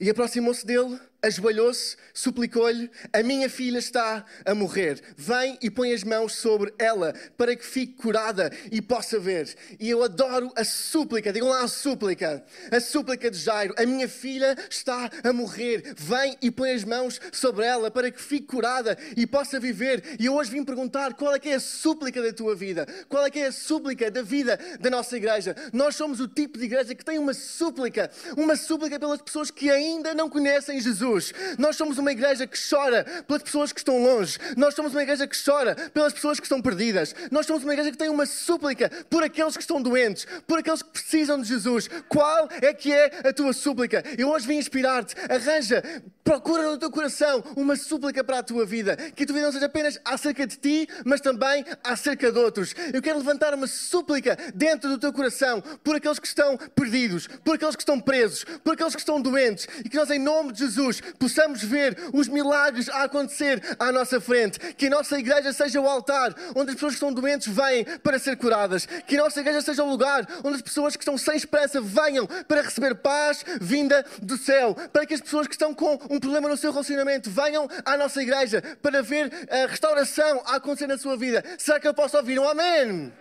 E 0.00 0.08
aproximou-se 0.08 0.64
dele 0.64 1.00
ajoelhou-se, 1.22 1.96
suplicou-lhe: 2.14 2.90
A 3.12 3.22
minha 3.22 3.48
filha 3.50 3.78
está 3.78 4.24
a 4.44 4.54
morrer. 4.54 5.02
Vem 5.16 5.58
e 5.60 5.70
põe 5.70 5.92
as 5.92 6.04
mãos 6.04 6.34
sobre 6.34 6.72
ela 6.78 7.12
para 7.36 7.54
que 7.56 7.64
fique 7.64 7.94
curada 7.94 8.50
e 8.70 8.80
possa 8.80 9.18
ver. 9.18 9.54
E 9.78 9.90
eu 9.90 10.02
adoro 10.02 10.52
a 10.56 10.64
súplica, 10.64 11.32
digam 11.32 11.48
lá 11.48 11.62
a 11.62 11.68
súplica, 11.68 12.44
a 12.70 12.80
súplica 12.80 13.30
de 13.30 13.38
Jairo: 13.38 13.74
A 13.76 13.84
minha 13.84 14.08
filha 14.08 14.56
está 14.70 15.10
a 15.24 15.32
morrer. 15.32 15.94
Vem 15.96 16.36
e 16.40 16.50
põe 16.50 16.72
as 16.72 16.84
mãos 16.84 17.20
sobre 17.32 17.64
ela 17.64 17.90
para 17.90 18.10
que 18.10 18.22
fique 18.22 18.46
curada 18.46 18.96
e 19.16 19.26
possa 19.26 19.58
viver. 19.58 20.16
E 20.18 20.26
eu 20.26 20.34
hoje 20.34 20.50
vim 20.50 20.64
perguntar: 20.64 21.14
qual 21.14 21.34
é 21.34 21.38
que 21.38 21.48
é 21.48 21.54
a 21.54 21.60
súplica 21.60 22.22
da 22.22 22.32
tua 22.32 22.54
vida? 22.54 22.86
Qual 23.08 23.24
é 23.24 23.30
que 23.30 23.40
é 23.40 23.46
a 23.46 23.52
súplica 23.52 24.10
da 24.10 24.22
vida 24.22 24.58
da 24.80 24.90
nossa 24.90 25.16
igreja? 25.16 25.54
Nós 25.72 25.96
somos 25.96 26.20
o 26.20 26.28
tipo 26.28 26.58
de 26.58 26.64
igreja 26.64 26.94
que 26.94 27.04
tem 27.04 27.18
uma 27.18 27.34
súplica, 27.34 28.10
uma 28.36 28.56
súplica 28.56 28.98
pelas 28.98 29.20
pessoas 29.20 29.50
que 29.50 29.70
ainda 29.70 30.14
não 30.14 30.28
conhecem 30.30 30.80
Jesus. 30.80 31.07
Jesus. 31.08 31.32
Nós 31.58 31.76
somos 31.76 31.98
uma 31.98 32.12
igreja 32.12 32.46
que 32.46 32.58
chora 32.58 33.04
pelas 33.26 33.42
pessoas 33.42 33.72
que 33.72 33.80
estão 33.80 34.02
longe. 34.02 34.38
Nós 34.56 34.74
somos 34.74 34.92
uma 34.92 35.02
igreja 35.02 35.26
que 35.26 35.36
chora 35.42 35.74
pelas 35.92 36.12
pessoas 36.12 36.38
que 36.38 36.46
estão 36.46 36.60
perdidas. 36.60 37.14
Nós 37.30 37.46
somos 37.46 37.62
uma 37.62 37.72
igreja 37.72 37.90
que 37.90 37.96
tem 37.96 38.08
uma 38.08 38.26
súplica 38.26 38.90
por 39.08 39.22
aqueles 39.22 39.56
que 39.56 39.62
estão 39.62 39.80
doentes, 39.80 40.26
por 40.46 40.58
aqueles 40.58 40.82
que 40.82 40.90
precisam 40.90 41.40
de 41.40 41.48
Jesus. 41.48 41.88
Qual 42.08 42.48
é 42.60 42.72
que 42.72 42.92
é 42.92 43.28
a 43.28 43.32
tua 43.32 43.52
súplica? 43.52 44.02
Eu 44.16 44.30
hoje 44.30 44.46
vim 44.46 44.56
inspirar-te. 44.56 45.14
Arranja, 45.30 45.82
procura 46.22 46.62
no 46.62 46.78
teu 46.78 46.90
coração 46.90 47.42
uma 47.56 47.76
súplica 47.76 48.22
para 48.22 48.38
a 48.38 48.42
tua 48.42 48.66
vida. 48.66 48.96
Que 48.96 49.22
a 49.22 49.26
tua 49.26 49.34
vida 49.34 49.46
não 49.46 49.52
seja 49.52 49.66
apenas 49.66 49.98
acerca 50.04 50.46
de 50.46 50.56
ti, 50.56 50.88
mas 51.04 51.20
também 51.20 51.64
acerca 51.82 52.30
de 52.30 52.38
outros. 52.38 52.74
Eu 52.92 53.00
quero 53.00 53.18
levantar 53.18 53.54
uma 53.54 53.66
súplica 53.66 54.36
dentro 54.54 54.90
do 54.90 54.98
teu 54.98 55.12
coração 55.12 55.62
por 55.82 55.96
aqueles 55.96 56.18
que 56.18 56.26
estão 56.26 56.56
perdidos, 56.56 57.26
por 57.44 57.54
aqueles 57.54 57.76
que 57.76 57.82
estão 57.82 57.98
presos, 58.00 58.44
por 58.62 58.74
aqueles 58.74 58.94
que 58.94 59.00
estão 59.00 59.20
doentes 59.20 59.66
e 59.84 59.88
que 59.88 59.96
nós, 59.96 60.10
em 60.10 60.18
nome 60.18 60.52
de 60.52 60.58
Jesus, 60.60 60.97
possamos 61.18 61.62
ver 61.62 61.96
os 62.12 62.28
milagres 62.28 62.88
a 62.88 63.04
acontecer 63.04 63.62
à 63.78 63.90
nossa 63.92 64.20
frente. 64.20 64.58
Que 64.74 64.86
a 64.86 64.90
nossa 64.90 65.18
igreja 65.18 65.52
seja 65.52 65.80
o 65.80 65.88
altar 65.88 66.34
onde 66.54 66.70
as 66.70 66.74
pessoas 66.74 66.92
que 66.92 66.96
estão 66.96 67.12
doentes 67.12 67.48
vêm 67.48 67.84
para 68.02 68.18
ser 68.18 68.36
curadas. 68.36 68.86
Que 69.06 69.16
a 69.16 69.22
nossa 69.22 69.40
igreja 69.40 69.62
seja 69.62 69.82
o 69.82 69.90
lugar 69.90 70.26
onde 70.44 70.56
as 70.56 70.62
pessoas 70.62 70.96
que 70.96 71.02
estão 71.02 71.16
sem 71.18 71.36
esperança 71.36 71.80
venham 71.80 72.26
para 72.26 72.62
receber 72.62 72.94
paz 72.96 73.44
vinda 73.60 74.04
do 74.22 74.36
céu. 74.36 74.74
Para 74.92 75.06
que 75.06 75.14
as 75.14 75.20
pessoas 75.20 75.46
que 75.46 75.54
estão 75.54 75.74
com 75.74 75.94
um 76.10 76.20
problema 76.20 76.48
no 76.48 76.56
seu 76.56 76.70
relacionamento 76.70 77.30
venham 77.30 77.68
à 77.84 77.96
nossa 77.96 78.22
igreja 78.22 78.62
para 78.82 79.02
ver 79.02 79.30
a 79.50 79.66
restauração 79.66 80.42
a 80.46 80.56
acontecer 80.56 80.86
na 80.86 80.98
sua 80.98 81.16
vida. 81.16 81.44
Será 81.58 81.80
que 81.80 81.88
eu 81.88 81.94
posso 81.94 82.16
ouvir 82.16 82.38
um 82.38 82.48
amém? 82.48 83.12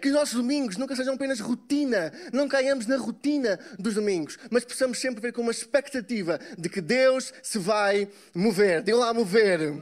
Que 0.00 0.08
os 0.08 0.14
nossos 0.14 0.34
domingos 0.34 0.76
nunca 0.76 0.94
sejam 0.94 1.14
apenas 1.14 1.40
rotina, 1.40 2.12
não 2.32 2.48
caiamos 2.48 2.86
na 2.86 2.96
rotina 2.96 3.58
dos 3.78 3.94
domingos, 3.94 4.38
mas 4.50 4.64
possamos 4.64 4.98
sempre 4.98 5.20
ver 5.20 5.32
com 5.32 5.42
uma 5.42 5.52
expectativa 5.52 6.38
de 6.56 6.68
que 6.68 6.80
Deus 6.80 7.32
se 7.42 7.58
vai 7.58 8.08
mover. 8.34 8.82
Digam 8.82 9.00
lá, 9.00 9.12
mover. 9.12 9.74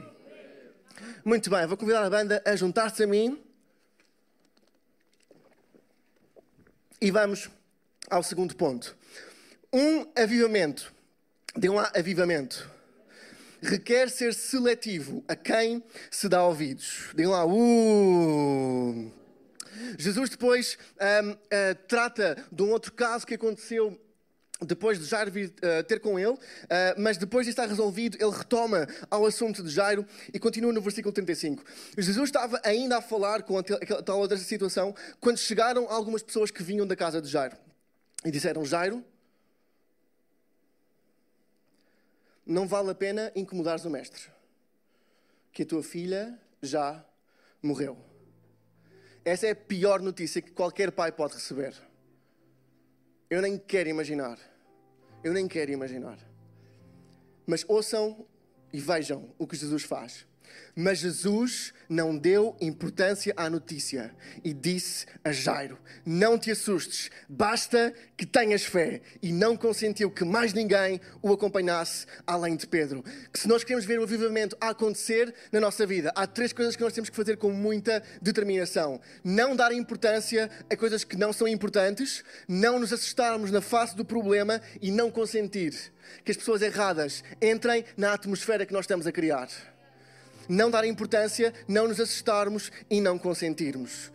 Muito 1.23 1.49
bem, 1.49 1.65
vou 1.67 1.77
convidar 1.77 2.03
a 2.03 2.09
banda 2.09 2.41
a 2.45 2.55
juntar-se 2.55 3.03
a 3.03 3.07
mim. 3.07 3.41
E 6.99 7.11
vamos 7.11 7.49
ao 8.09 8.23
segundo 8.23 8.55
ponto. 8.55 8.95
Um 9.71 10.07
avivamento. 10.15 10.91
Digam 11.55 11.75
lá, 11.75 11.91
avivamento. 11.95 12.69
Requer 13.61 14.09
ser 14.09 14.33
seletivo 14.33 15.23
a 15.27 15.35
quem 15.35 15.83
se 16.09 16.29
dá 16.29 16.43
ouvidos. 16.43 17.09
Digam 17.15 17.31
lá, 17.31 17.45
uh. 17.45 19.11
Jesus 19.97 20.29
depois 20.29 20.77
um, 21.23 21.31
uh, 21.31 21.37
ah, 21.51 21.75
trata 21.87 22.37
de 22.51 22.61
um 22.61 22.71
outro 22.71 22.93
caso 22.93 23.25
que 23.25 23.33
aconteceu 23.33 23.99
depois 24.61 24.97
de 24.97 25.05
Jairo 25.05 25.31
vir 25.31 25.49
uh, 25.49 25.83
ter 25.83 25.99
com 25.99 26.17
ele, 26.17 26.31
uh, 26.31 26.39
mas 26.97 27.17
depois 27.17 27.45
de 27.45 27.51
estar 27.51 27.67
resolvido, 27.67 28.17
ele 28.19 28.31
retoma 28.31 28.87
ao 29.09 29.25
assunto 29.25 29.61
de 29.61 29.69
Jairo 29.69 30.05
e 30.33 30.39
continua 30.39 30.73
no 30.73 30.81
versículo 30.81 31.13
35. 31.13 31.63
Jesus 31.97 32.29
estava 32.29 32.59
ainda 32.63 32.97
a 32.97 33.01
falar 33.01 33.43
com 33.43 33.57
a 33.57 33.63
tal 33.63 34.19
outra 34.19 34.37
situação 34.37 34.95
quando 35.19 35.37
chegaram 35.37 35.89
algumas 35.89 36.23
pessoas 36.23 36.49
que 36.49 36.63
vinham 36.63 36.87
da 36.87 36.95
casa 36.95 37.21
de 37.21 37.27
Jairo 37.27 37.55
e 38.25 38.31
disseram: 38.31 38.65
Jairo, 38.65 39.03
não 42.45 42.67
vale 42.67 42.89
a 42.89 42.95
pena 42.95 43.31
incomodares 43.35 43.85
o 43.85 43.89
mestre, 43.89 44.23
que 45.51 45.63
a 45.63 45.65
tua 45.65 45.83
filha 45.83 46.39
já 46.61 47.03
morreu. 47.61 48.06
Essa 49.27 49.47
é 49.47 49.51
a 49.51 49.55
pior 49.55 50.01
notícia 50.01 50.41
que 50.41 50.51
qualquer 50.51 50.89
pai 50.89 51.11
pode 51.11 51.33
receber. 51.33 51.75
Eu 53.29 53.41
nem 53.41 53.57
quero 53.57 53.89
imaginar. 53.89 54.39
Eu 55.21 55.33
nem 55.33 55.49
quero 55.49 55.69
imaginar. 55.69 56.17
Mas 57.45 57.65
ouçam 57.67 58.25
e 58.71 58.79
vejam 58.79 59.29
o 59.37 59.45
que 59.45 59.57
Jesus 59.57 59.83
faz. 59.83 60.25
Mas 60.75 60.99
Jesus 60.99 61.73
não 61.89 62.15
deu 62.15 62.55
importância 62.61 63.33
à 63.35 63.49
notícia 63.49 64.13
e 64.43 64.53
disse 64.53 65.07
a 65.23 65.31
Jairo: 65.31 65.79
Não 66.05 66.37
te 66.37 66.51
assustes, 66.51 67.09
basta 67.27 67.93
que 68.15 68.27
tenhas 68.27 68.63
fé. 68.63 69.01
E 69.21 69.31
não 69.31 69.57
consentiu 69.57 70.11
que 70.11 70.23
mais 70.23 70.53
ninguém 70.53 71.01
o 71.21 71.33
acompanhasse 71.33 72.05
além 72.27 72.55
de 72.55 72.67
Pedro. 72.67 73.03
Que 73.33 73.39
se 73.39 73.47
nós 73.47 73.63
queremos 73.63 73.85
ver 73.85 73.99
o 73.99 74.03
avivamento 74.03 74.55
a 74.61 74.69
acontecer 74.69 75.33
na 75.51 75.59
nossa 75.59 75.85
vida, 75.85 76.11
há 76.15 76.27
três 76.27 76.53
coisas 76.53 76.75
que 76.75 76.83
nós 76.83 76.93
temos 76.93 77.09
que 77.09 77.15
fazer 77.15 77.37
com 77.37 77.51
muita 77.51 78.03
determinação: 78.21 79.01
não 79.23 79.55
dar 79.55 79.71
importância 79.71 80.49
a 80.69 80.75
coisas 80.75 81.03
que 81.03 81.17
não 81.17 81.33
são 81.33 81.47
importantes, 81.47 82.23
não 82.47 82.79
nos 82.79 82.93
assustarmos 82.93 83.49
na 83.49 83.61
face 83.61 83.95
do 83.95 84.05
problema 84.05 84.61
e 84.79 84.91
não 84.91 85.09
consentir 85.09 85.73
que 86.23 86.31
as 86.31 86.37
pessoas 86.37 86.61
erradas 86.61 87.23
entrem 87.41 87.83
na 87.97 88.13
atmosfera 88.13 88.65
que 88.65 88.73
nós 88.73 88.83
estamos 88.83 89.07
a 89.07 89.11
criar 89.11 89.49
não 90.47 90.71
dar 90.71 90.85
importância, 90.85 91.53
não 91.67 91.87
nos 91.87 91.99
assustarmos 91.99 92.71
e 92.89 93.01
não 93.01 93.17
consentirmos. 93.17 94.11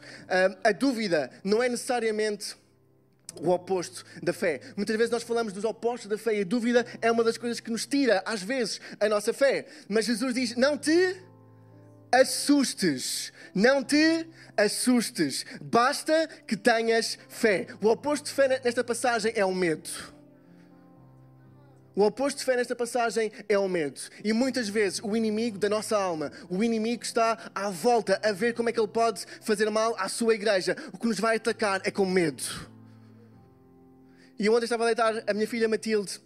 A 0.64 0.72
dúvida 0.72 1.30
não 1.44 1.62
é 1.62 1.68
necessariamente 1.68 2.56
o 3.40 3.50
oposto 3.50 4.04
da 4.22 4.32
fé. 4.32 4.60
Muitas 4.76 4.96
vezes 4.96 5.10
nós 5.10 5.22
falamos 5.22 5.52
dos 5.52 5.64
opostos 5.64 6.08
da 6.08 6.18
fé 6.18 6.36
e 6.36 6.40
a 6.42 6.44
dúvida 6.44 6.86
é 7.00 7.10
uma 7.10 7.24
das 7.24 7.38
coisas 7.38 7.60
que 7.60 7.70
nos 7.70 7.86
tira, 7.86 8.22
às 8.26 8.42
vezes, 8.42 8.80
a 9.00 9.08
nossa 9.08 9.32
fé. 9.32 9.66
Mas 9.88 10.04
Jesus 10.04 10.34
diz: 10.34 10.56
não 10.56 10.76
te 10.76 11.16
assustes. 12.12 13.32
Não 13.54 13.82
te 13.82 14.26
assustes. 14.56 15.46
Basta 15.62 16.28
que 16.46 16.56
tenhas 16.56 17.18
fé. 17.28 17.66
O 17.80 17.88
oposto 17.88 18.26
de 18.26 18.32
fé 18.32 18.60
nesta 18.62 18.84
passagem 18.84 19.32
é 19.34 19.44
o 19.44 19.54
medo. 19.54 19.88
O 21.94 22.02
oposto 22.02 22.38
de 22.38 22.44
fé 22.44 22.56
nesta 22.56 22.74
passagem 22.74 23.30
é 23.48 23.58
o 23.58 23.68
medo. 23.68 24.00
E 24.24 24.32
muitas 24.32 24.68
vezes 24.68 25.00
o 25.02 25.14
inimigo 25.14 25.58
da 25.58 25.68
nossa 25.68 25.96
alma, 25.96 26.32
o 26.48 26.64
inimigo 26.64 27.02
está 27.02 27.50
à 27.54 27.68
volta 27.68 28.18
a 28.24 28.32
ver 28.32 28.54
como 28.54 28.68
é 28.68 28.72
que 28.72 28.80
ele 28.80 28.88
pode 28.88 29.26
fazer 29.42 29.68
mal 29.70 29.94
à 29.98 30.08
sua 30.08 30.34
igreja. 30.34 30.76
O 30.92 30.98
que 30.98 31.06
nos 31.06 31.20
vai 31.20 31.36
atacar 31.36 31.82
é 31.84 31.90
com 31.90 32.06
medo. 32.06 32.42
E 34.38 34.48
ontem 34.48 34.64
estava 34.64 34.84
a 34.84 34.86
deitar 34.86 35.22
a 35.26 35.34
minha 35.34 35.46
filha 35.46 35.68
Matilde 35.68 36.18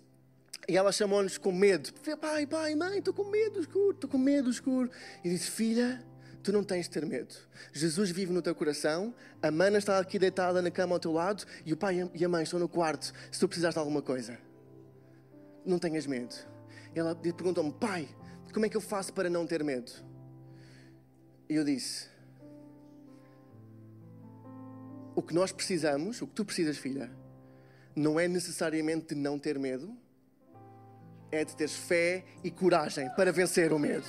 E 0.68 0.76
ela 0.76 0.92
chamou-nos 0.92 1.36
com 1.36 1.50
medo. 1.50 1.92
Pai, 2.20 2.46
pai, 2.46 2.74
mãe, 2.76 2.98
estou 2.98 3.12
com 3.12 3.24
medo 3.24 3.60
escuro, 3.60 3.90
estou 3.90 4.08
com 4.08 4.18
medo 4.18 4.48
escuro. 4.48 4.88
E 5.24 5.28
disse, 5.28 5.50
filha, 5.50 6.02
tu 6.44 6.52
não 6.52 6.62
tens 6.62 6.86
de 6.86 6.90
ter 6.92 7.04
medo. 7.04 7.34
Jesus 7.72 8.10
vive 8.10 8.32
no 8.32 8.40
teu 8.40 8.54
coração, 8.54 9.12
a 9.42 9.50
mana 9.50 9.78
está 9.78 9.98
aqui 9.98 10.16
deitada 10.16 10.62
na 10.62 10.70
cama 10.70 10.94
ao 10.94 11.00
teu 11.00 11.12
lado 11.12 11.44
e 11.64 11.72
o 11.72 11.76
pai 11.76 12.08
e 12.14 12.24
a 12.24 12.28
mãe 12.28 12.44
estão 12.44 12.60
no 12.60 12.68
quarto 12.68 13.12
se 13.32 13.40
tu 13.40 13.48
precisares 13.48 13.74
de 13.74 13.80
alguma 13.80 14.00
coisa. 14.00 14.45
Não 15.66 15.78
tenhas 15.78 16.06
medo. 16.06 16.34
Ela 16.94 17.14
perguntou-me, 17.14 17.72
pai, 17.72 18.08
como 18.54 18.64
é 18.64 18.68
que 18.68 18.76
eu 18.76 18.80
faço 18.80 19.12
para 19.12 19.28
não 19.28 19.46
ter 19.46 19.62
medo? 19.64 19.92
E 21.48 21.54
eu 21.54 21.64
disse, 21.64 22.08
o 25.14 25.22
que 25.22 25.34
nós 25.34 25.52
precisamos, 25.52 26.22
o 26.22 26.26
que 26.26 26.34
tu 26.34 26.44
precisas, 26.44 26.78
filha, 26.78 27.10
não 27.94 28.18
é 28.18 28.28
necessariamente 28.28 29.14
de 29.14 29.20
não 29.20 29.38
ter 29.38 29.58
medo, 29.58 29.96
é 31.30 31.44
de 31.44 31.56
teres 31.56 31.74
fé 31.74 32.24
e 32.44 32.50
coragem 32.50 33.10
para 33.16 33.32
vencer 33.32 33.72
o 33.72 33.78
medo 33.78 34.06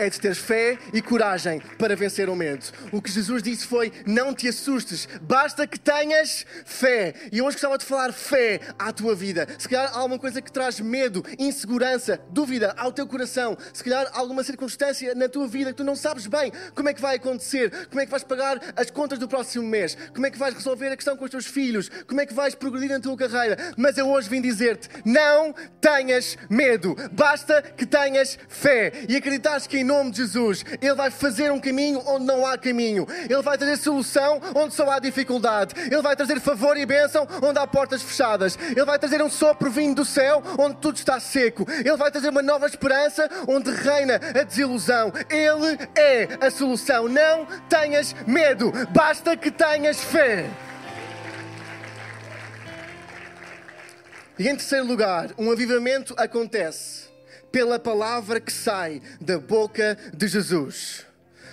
é 0.00 0.08
de 0.08 0.18
ter 0.18 0.34
fé 0.34 0.78
e 0.94 1.02
coragem 1.02 1.60
para 1.78 1.94
vencer 1.94 2.30
o 2.30 2.34
medo. 2.34 2.64
O 2.90 3.02
que 3.02 3.10
Jesus 3.10 3.42
disse 3.42 3.66
foi: 3.66 3.92
não 4.06 4.34
te 4.34 4.48
assustes, 4.48 5.06
basta 5.20 5.66
que 5.66 5.78
tenhas 5.78 6.46
fé. 6.64 7.14
E 7.30 7.42
hoje 7.42 7.56
gostava 7.56 7.76
de 7.76 7.84
falar 7.84 8.10
fé 8.12 8.60
à 8.78 8.92
tua 8.92 9.14
vida. 9.14 9.46
Se 9.58 9.68
calhar 9.68 9.92
há 9.92 9.98
alguma 9.98 10.18
coisa 10.18 10.40
que 10.40 10.50
traz 10.50 10.80
medo, 10.80 11.22
insegurança, 11.38 12.18
dúvida 12.30 12.74
ao 12.78 12.90
teu 12.90 13.06
coração. 13.06 13.56
Se 13.74 13.84
calhar 13.84 14.10
há 14.12 14.18
alguma 14.18 14.42
circunstância 14.42 15.14
na 15.14 15.28
tua 15.28 15.46
vida 15.46 15.70
que 15.70 15.76
tu 15.76 15.84
não 15.84 15.94
sabes 15.94 16.26
bem 16.26 16.50
como 16.74 16.88
é 16.88 16.94
que 16.94 17.00
vai 17.00 17.16
acontecer, 17.16 17.88
como 17.88 18.00
é 18.00 18.06
que 18.06 18.10
vais 18.10 18.24
pagar 18.24 18.58
as 18.76 18.90
contas 18.90 19.18
do 19.18 19.28
próximo 19.28 19.66
mês, 19.66 19.96
como 20.14 20.24
é 20.24 20.30
que 20.30 20.38
vais 20.38 20.54
resolver 20.54 20.88
a 20.88 20.96
questão 20.96 21.14
com 21.14 21.24
os 21.26 21.30
teus 21.30 21.46
filhos, 21.46 21.90
como 22.06 22.22
é 22.22 22.26
que 22.26 22.32
vais 22.32 22.54
progredir 22.54 22.88
na 22.88 23.00
tua 23.00 23.16
carreira. 23.18 23.74
Mas 23.76 23.98
eu 23.98 24.08
hoje 24.08 24.30
vim 24.30 24.40
dizer-te: 24.40 24.88
não 25.04 25.54
tenhas 25.78 26.38
medo, 26.48 26.96
basta 27.12 27.60
que 27.60 27.84
tenhas 27.84 28.38
fé 28.48 28.92
e 29.06 29.14
acreditares 29.14 29.66
que 29.66 29.76
em 29.76 29.89
nome 29.90 30.10
de 30.12 30.18
Jesus, 30.18 30.64
Ele 30.80 30.94
vai 30.94 31.10
fazer 31.10 31.50
um 31.50 31.60
caminho 31.60 32.00
onde 32.06 32.24
não 32.24 32.46
há 32.46 32.56
caminho. 32.56 33.06
Ele 33.28 33.42
vai 33.42 33.58
trazer 33.58 33.76
solução 33.76 34.40
onde 34.54 34.74
só 34.74 34.88
há 34.88 34.98
dificuldade. 34.98 35.74
Ele 35.76 36.00
vai 36.00 36.14
trazer 36.14 36.40
favor 36.40 36.76
e 36.76 36.86
bênção 36.86 37.26
onde 37.42 37.58
há 37.58 37.66
portas 37.66 38.00
fechadas. 38.00 38.56
Ele 38.70 38.84
vai 38.84 38.98
trazer 38.98 39.20
um 39.22 39.28
sopro 39.28 39.70
vindo 39.70 39.96
do 39.96 40.04
céu 40.04 40.42
onde 40.58 40.76
tudo 40.76 40.96
está 40.96 41.18
seco. 41.18 41.66
Ele 41.68 41.96
vai 41.96 42.10
trazer 42.10 42.28
uma 42.28 42.42
nova 42.42 42.66
esperança 42.66 43.28
onde 43.48 43.70
reina 43.70 44.14
a 44.16 44.42
desilusão. 44.44 45.12
Ele 45.28 45.76
é 45.96 46.28
a 46.40 46.50
solução. 46.50 47.08
Não 47.08 47.46
tenhas 47.68 48.14
medo, 48.26 48.72
basta 48.90 49.36
que 49.36 49.50
tenhas 49.50 50.00
fé. 50.00 50.48
E 54.38 54.48
em 54.48 54.56
terceiro 54.56 54.86
lugar, 54.86 55.30
um 55.36 55.50
avivamento 55.50 56.14
acontece 56.16 57.09
pela 57.50 57.78
palavra 57.78 58.40
que 58.40 58.52
sai 58.52 59.02
da 59.20 59.38
boca 59.38 59.96
de 60.14 60.28
Jesus. 60.28 61.09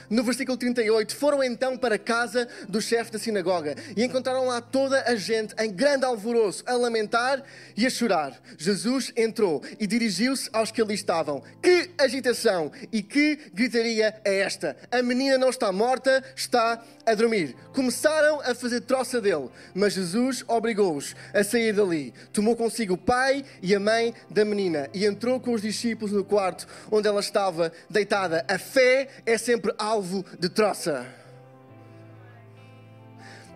No 0.09 0.23
versículo 0.23 0.57
38, 0.57 1.15
foram 1.15 1.43
então 1.43 1.77
para 1.77 1.95
a 1.95 1.99
casa 1.99 2.47
do 2.69 2.81
chefe 2.81 3.11
da 3.11 3.19
sinagoga 3.19 3.75
e 3.95 4.03
encontraram 4.03 4.45
lá 4.45 4.61
toda 4.61 5.01
a 5.03 5.15
gente 5.15 5.53
em 5.59 5.71
grande 5.71 6.05
alvoroço, 6.05 6.63
a 6.65 6.73
lamentar 6.73 7.43
e 7.75 7.85
a 7.85 7.89
chorar. 7.89 8.41
Jesus 8.57 9.11
entrou 9.17 9.61
e 9.79 9.85
dirigiu-se 9.85 10.49
aos 10.53 10.71
que 10.71 10.81
ali 10.81 10.93
estavam. 10.93 11.43
Que 11.61 11.91
agitação 11.97 12.71
e 12.91 13.01
que 13.03 13.37
gritaria 13.53 14.15
é 14.23 14.39
esta? 14.39 14.77
A 14.89 15.01
menina 15.01 15.37
não 15.37 15.49
está 15.49 15.71
morta, 15.71 16.23
está 16.35 16.81
a 17.05 17.13
dormir. 17.13 17.55
Começaram 17.73 18.39
a 18.41 18.55
fazer 18.55 18.81
troça 18.81 19.19
dele, 19.19 19.49
mas 19.73 19.93
Jesus 19.93 20.43
obrigou-os 20.47 21.15
a 21.33 21.43
sair 21.43 21.73
dali. 21.73 22.13
Tomou 22.31 22.55
consigo 22.55 22.93
o 22.93 22.97
pai 22.97 23.43
e 23.61 23.75
a 23.75 23.79
mãe 23.79 24.13
da 24.29 24.45
menina 24.45 24.89
e 24.93 25.05
entrou 25.05 25.39
com 25.39 25.53
os 25.53 25.61
discípulos 25.61 26.11
no 26.11 26.23
quarto 26.23 26.67
onde 26.91 27.07
ela 27.07 27.19
estava 27.19 27.71
deitada. 27.89 28.45
A 28.47 28.57
fé 28.57 29.09
é 29.25 29.37
sempre 29.37 29.73
alvo 29.97 30.23
de 30.39 30.47
troça 30.49 31.05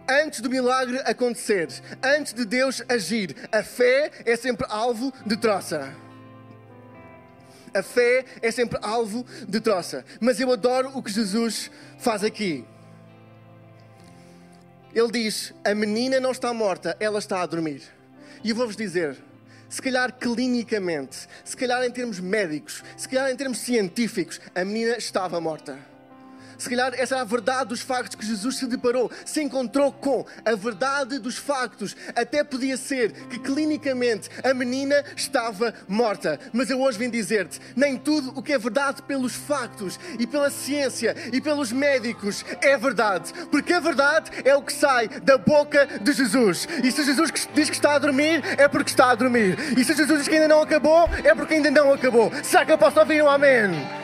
antes 0.10 0.41
do 0.41 0.49
milagre 0.49 0.97
acontecer, 1.06 1.69
antes 2.04 2.34
de 2.34 2.43
Deus 2.43 2.84
agir, 2.89 3.34
a 3.51 3.63
fé 3.63 4.12
é 4.25 4.36
sempre 4.36 4.65
alvo 4.69 5.13
de 5.25 5.38
troça. 5.38 5.95
A 7.73 7.82
fé 7.82 8.25
é 8.41 8.51
sempre 8.51 8.77
alvo 8.82 9.25
de 9.47 9.62
troça. 9.62 10.04
Mas 10.19 10.39
eu 10.39 10.51
adoro 10.51 10.91
o 10.93 11.01
que 11.01 11.12
Jesus 11.12 11.71
faz 11.97 12.23
aqui. 12.25 12.65
Ele 14.93 15.12
diz: 15.12 15.54
A 15.63 15.73
menina 15.73 16.19
não 16.19 16.32
está 16.32 16.54
morta, 16.54 16.97
ela 16.99 17.19
está 17.19 17.41
a 17.41 17.45
dormir. 17.45 17.82
E 18.43 18.49
eu 18.49 18.56
vou-vos 18.56 18.75
dizer: 18.75 19.15
se 19.69 19.82
calhar 19.82 20.12
clinicamente, 20.12 21.30
se 21.45 21.56
calhar 21.56 21.82
em 21.86 21.91
termos 21.91 22.19
médicos, 22.19 22.84
se 22.97 23.08
calhar 23.08 23.32
em 23.32 23.36
termos 23.38 23.60
científicos, 23.60 24.41
a 24.54 24.65
menina 24.65 24.97
estava 24.97 25.39
morta. 25.39 25.90
Se 26.62 26.69
calhar 26.69 26.93
essa 26.95 27.15
é 27.15 27.19
a 27.19 27.24
verdade 27.24 27.69
dos 27.69 27.82
factos 27.82 28.13
que 28.13 28.24
Jesus 28.24 28.58
se 28.58 28.67
deparou, 28.67 29.10
se 29.26 29.41
encontrou 29.41 29.91
com 29.91 30.24
a 30.45 30.54
verdade 30.54 31.17
dos 31.17 31.36
factos. 31.36 31.95
Até 32.15 32.43
podia 32.43 32.78
ser 32.78 33.12
que 33.12 33.39
clinicamente 33.39 34.30
a 34.43 34.54
menina 34.54 35.04
estava 35.15 35.74
morta. 35.88 36.39
Mas 36.54 36.69
eu 36.69 36.80
hoje 36.80 37.00
vim 37.00 37.10
dizer-te: 37.10 37.60
nem 37.76 37.97
tudo 37.97 38.32
o 38.38 38.43
que 38.43 38.54
é 38.54 38.60
verdade 38.60 39.02
pelos 39.02 39.34
factos 39.34 40.00
e 40.19 40.28
pela 40.28 40.52
ciência 40.52 41.15
e 41.34 41.41
pelos 41.41 41.71
médicos 41.71 42.45
é 42.62 42.78
verdade. 42.78 43.34
Porque 43.50 43.74
a 43.74 43.80
verdade 43.80 44.30
é 44.45 44.56
o 44.56 44.62
que 44.62 44.71
sai 44.71 45.08
da 45.08 45.39
boca 45.39 45.88
de 46.00 46.13
Jesus. 46.13 46.67
E 46.84 46.91
se 46.91 47.04
Jesus 47.04 47.32
diz 47.56 47.71
que 47.71 47.76
está 47.76 47.95
a 47.95 48.00
dormir, 48.00 48.43
é 48.60 48.67
porque 48.67 48.91
está 48.91 49.10
a 49.10 49.15
dormir. 49.15 49.58
E 49.76 49.84
se 49.84 49.95
Jesus 49.95 50.19
diz 50.19 50.28
que 50.28 50.36
ainda 50.36 50.47
não 50.47 50.62
acabou, 50.62 51.10
é 51.24 51.34
porque 51.34 51.56
ainda 51.56 51.71
não 51.71 51.91
acabou. 51.91 52.32
Será 52.43 52.63
que 52.63 52.71
eu 52.71 52.78
posso 52.78 53.00
ouvir 53.00 53.24
um 53.24 53.28
amém? 53.28 54.00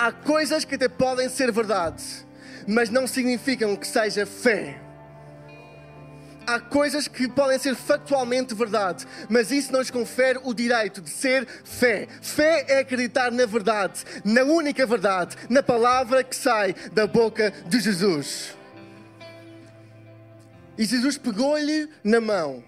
Há 0.00 0.10
coisas 0.10 0.64
que 0.64 0.76
até 0.76 0.88
podem 0.88 1.28
ser 1.28 1.52
verdade, 1.52 2.02
mas 2.66 2.88
não 2.88 3.06
significam 3.06 3.76
que 3.76 3.86
seja 3.86 4.24
fé. 4.24 4.80
Há 6.46 6.58
coisas 6.58 7.06
que 7.06 7.28
podem 7.28 7.58
ser 7.58 7.74
factualmente 7.74 8.54
verdade, 8.54 9.06
mas 9.28 9.50
isso 9.50 9.70
não 9.70 9.78
nos 9.80 9.90
confere 9.90 10.40
o 10.42 10.54
direito 10.54 11.02
de 11.02 11.10
ser 11.10 11.46
fé. 11.64 12.08
Fé 12.22 12.64
é 12.66 12.78
acreditar 12.78 13.30
na 13.30 13.44
verdade, 13.44 14.02
na 14.24 14.42
única 14.42 14.86
verdade, 14.86 15.36
na 15.50 15.62
palavra 15.62 16.24
que 16.24 16.34
sai 16.34 16.74
da 16.94 17.06
boca 17.06 17.52
de 17.66 17.78
Jesus. 17.78 18.56
E 20.78 20.84
Jesus 20.86 21.18
pegou-lhe 21.18 21.90
na 22.02 22.22
mão 22.22 22.64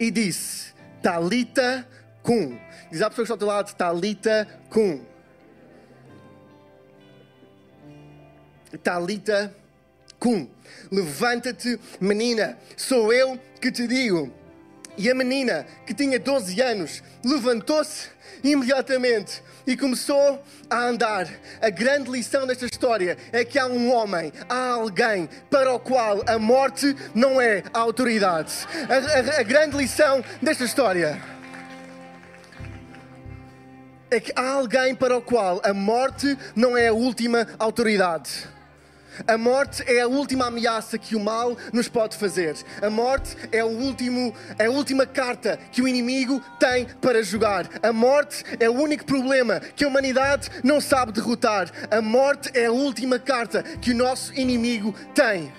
e 0.00 0.10
disse: 0.10 0.72
Talita 1.02 1.86
cum 2.26 2.58
Diz 2.90 3.02
à 3.02 3.10
pessoa 3.10 3.26
que 3.26 3.32
está 3.32 3.34
ao 3.34 3.38
teu 3.38 3.48
lado, 3.48 3.74
Talita 3.74 4.48
cum. 4.70 5.00
Talita 8.82 9.54
cum. 10.18 10.48
Levanta-te, 10.90 11.80
menina, 12.00 12.56
sou 12.76 13.12
eu 13.12 13.40
que 13.60 13.72
te 13.72 13.86
digo. 13.86 14.32
E 14.96 15.10
a 15.10 15.14
menina, 15.14 15.66
que 15.84 15.92
tinha 15.92 16.18
12 16.18 16.60
anos, 16.62 17.02
levantou-se 17.24 18.08
imediatamente 18.42 19.42
e 19.66 19.76
começou 19.76 20.42
a 20.70 20.84
andar. 20.84 21.28
A 21.60 21.68
grande 21.68 22.10
lição 22.10 22.46
desta 22.46 22.66
história 22.66 23.18
é 23.32 23.44
que 23.44 23.58
há 23.58 23.66
um 23.66 23.92
homem, 23.92 24.32
há 24.48 24.70
alguém 24.70 25.28
para 25.50 25.72
o 25.72 25.80
qual 25.80 26.22
a 26.26 26.38
morte 26.38 26.96
não 27.14 27.40
é 27.40 27.62
a 27.74 27.80
autoridade. 27.80 28.54
A, 28.88 29.36
a, 29.36 29.40
a 29.40 29.42
grande 29.42 29.76
lição 29.76 30.24
desta 30.40 30.64
história 30.64 31.35
é 34.10 34.20
que 34.20 34.32
há 34.34 34.50
alguém 34.50 34.94
para 34.94 35.16
o 35.16 35.22
qual 35.22 35.60
a 35.64 35.74
morte 35.74 36.36
não 36.54 36.76
é 36.76 36.88
a 36.88 36.92
última 36.92 37.46
autoridade. 37.58 38.56
A 39.26 39.38
morte 39.38 39.82
é 39.86 40.02
a 40.02 40.06
última 40.06 40.46
ameaça 40.46 40.98
que 40.98 41.16
o 41.16 41.20
mal 41.20 41.56
nos 41.72 41.88
pode 41.88 42.16
fazer. 42.16 42.54
A 42.82 42.90
morte 42.90 43.34
é, 43.50 43.64
o 43.64 43.68
último, 43.68 44.34
é 44.58 44.66
a 44.66 44.70
última 44.70 45.06
carta 45.06 45.58
que 45.72 45.80
o 45.80 45.88
inimigo 45.88 46.42
tem 46.58 46.86
para 47.00 47.22
jogar. 47.22 47.66
A 47.82 47.92
morte 47.92 48.44
é 48.60 48.68
o 48.68 48.74
único 48.74 49.04
problema 49.04 49.60
que 49.60 49.84
a 49.84 49.88
humanidade 49.88 50.50
não 50.62 50.80
sabe 50.80 51.12
derrotar. 51.12 51.70
A 51.90 52.02
morte 52.02 52.50
é 52.52 52.66
a 52.66 52.72
última 52.72 53.18
carta 53.18 53.62
que 53.62 53.92
o 53.92 53.96
nosso 53.96 54.34
inimigo 54.34 54.94
tem 55.14 55.52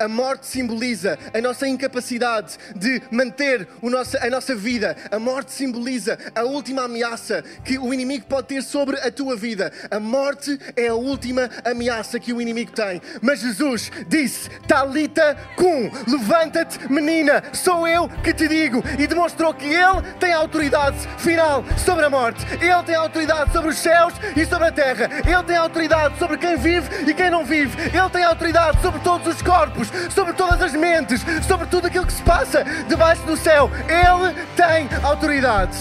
a 0.00 0.08
morte 0.08 0.46
simboliza 0.46 1.18
a 1.32 1.40
nossa 1.42 1.68
incapacidade 1.68 2.56
de 2.74 3.02
manter 3.10 3.68
nosso, 3.82 4.16
a 4.16 4.30
nossa 4.30 4.54
vida. 4.56 4.96
A 5.10 5.18
morte 5.18 5.52
simboliza 5.52 6.18
a 6.34 6.42
última 6.42 6.84
ameaça 6.84 7.44
que 7.62 7.78
o 7.78 7.92
inimigo 7.92 8.24
pode 8.24 8.48
ter 8.48 8.62
sobre 8.62 8.98
a 8.98 9.10
tua 9.10 9.36
vida. 9.36 9.70
A 9.90 10.00
morte 10.00 10.58
é 10.74 10.88
a 10.88 10.94
última 10.94 11.50
ameaça 11.64 12.18
que 12.18 12.32
o 12.32 12.40
inimigo 12.40 12.72
tem. 12.72 13.02
Mas 13.20 13.40
Jesus 13.40 13.92
disse: 14.08 14.48
Talita 14.66 15.36
cum, 15.54 15.90
levanta-te, 16.08 16.90
menina, 16.90 17.42
sou 17.52 17.86
eu 17.86 18.08
que 18.08 18.32
te 18.32 18.48
digo. 18.48 18.82
E 18.98 19.06
demonstrou 19.06 19.52
que 19.52 19.66
Ele 19.66 20.00
tem 20.18 20.32
autoridade 20.32 20.96
final 21.18 21.62
sobre 21.76 22.06
a 22.06 22.10
morte. 22.10 22.42
Ele 22.54 22.82
tem 22.84 22.94
autoridade 22.94 23.52
sobre 23.52 23.68
os 23.68 23.78
céus 23.78 24.14
e 24.34 24.46
sobre 24.46 24.68
a 24.68 24.72
terra. 24.72 25.10
Ele 25.26 25.42
tem 25.42 25.56
autoridade 25.56 26.18
sobre 26.18 26.38
quem 26.38 26.56
vive 26.56 26.88
e 27.06 27.12
quem 27.12 27.30
não 27.30 27.44
vive. 27.44 27.76
Ele 27.82 28.10
tem 28.10 28.24
autoridade 28.24 28.80
sobre 28.80 29.00
todos 29.00 29.26
os 29.26 29.42
corpos. 29.42 29.89
Sobre 30.10 30.32
todas 30.32 30.60
as 30.62 30.72
mentes, 30.72 31.24
sobre 31.46 31.66
tudo 31.66 31.86
aquilo 31.86 32.06
que 32.06 32.12
se 32.12 32.22
passa 32.22 32.64
debaixo 32.88 33.22
do 33.22 33.36
céu. 33.36 33.70
Ele 33.88 34.34
tem 34.56 34.88
autoridade. 35.02 35.78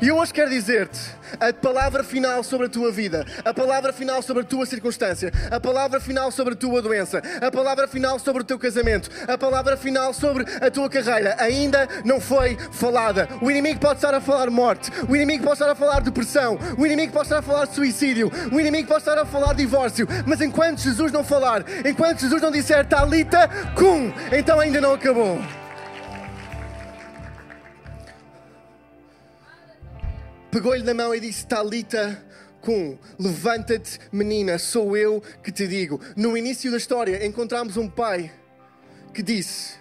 E 0.00 0.08
eu 0.08 0.18
hoje 0.18 0.32
quero 0.32 0.50
dizer-te 0.50 1.15
a 1.40 1.52
palavra 1.52 2.02
final 2.02 2.42
sobre 2.42 2.66
a 2.66 2.70
tua 2.70 2.90
vida, 2.90 3.24
a 3.44 3.52
palavra 3.52 3.92
final 3.92 4.22
sobre 4.22 4.42
a 4.42 4.46
tua 4.46 4.66
circunstância, 4.66 5.32
a 5.50 5.60
palavra 5.60 6.00
final 6.00 6.30
sobre 6.30 6.54
a 6.54 6.56
tua 6.56 6.82
doença, 6.82 7.22
a 7.40 7.50
palavra 7.50 7.88
final 7.88 8.18
sobre 8.18 8.42
o 8.42 8.44
teu 8.44 8.58
casamento, 8.58 9.10
a 9.28 9.36
palavra 9.36 9.76
final 9.76 10.12
sobre 10.12 10.44
a 10.60 10.70
tua 10.70 10.88
carreira 10.88 11.36
ainda 11.38 11.88
não 12.04 12.20
foi 12.20 12.56
falada. 12.72 13.28
O 13.40 13.50
inimigo 13.50 13.80
pode 13.80 13.96
estar 13.96 14.14
a 14.14 14.20
falar 14.20 14.50
morte, 14.50 14.90
o 15.08 15.16
inimigo 15.16 15.44
pode 15.44 15.54
estar 15.54 15.70
a 15.70 15.74
falar 15.74 16.00
depressão, 16.00 16.58
o 16.78 16.86
inimigo 16.86 17.12
pode 17.12 17.26
estar 17.26 17.38
a 17.38 17.42
falar 17.42 17.66
suicídio, 17.66 18.30
o 18.52 18.60
inimigo 18.60 18.88
pode 18.88 19.00
estar 19.00 19.18
a 19.18 19.26
falar 19.26 19.54
divórcio, 19.54 20.06
mas 20.26 20.40
enquanto 20.40 20.80
Jesus 20.80 21.12
não 21.12 21.24
falar, 21.24 21.64
enquanto 21.84 22.20
Jesus 22.20 22.40
não 22.42 22.50
disser 22.50 22.86
Talita 22.86 23.48
cum, 23.74 24.12
então 24.32 24.60
ainda 24.60 24.80
não 24.80 24.94
acabou. 24.94 25.40
Pegou-lhe 30.56 30.82
na 30.82 30.94
mão 30.94 31.14
e 31.14 31.20
disse: 31.20 31.46
Talita, 31.46 32.24
levanta-te, 33.18 34.00
menina, 34.10 34.58
sou 34.58 34.96
eu 34.96 35.22
que 35.44 35.52
te 35.52 35.68
digo. 35.68 36.00
No 36.16 36.34
início 36.34 36.70
da 36.70 36.78
história, 36.78 37.26
encontramos 37.26 37.76
um 37.76 37.86
pai 37.86 38.32
que 39.12 39.22
disse 39.22 39.74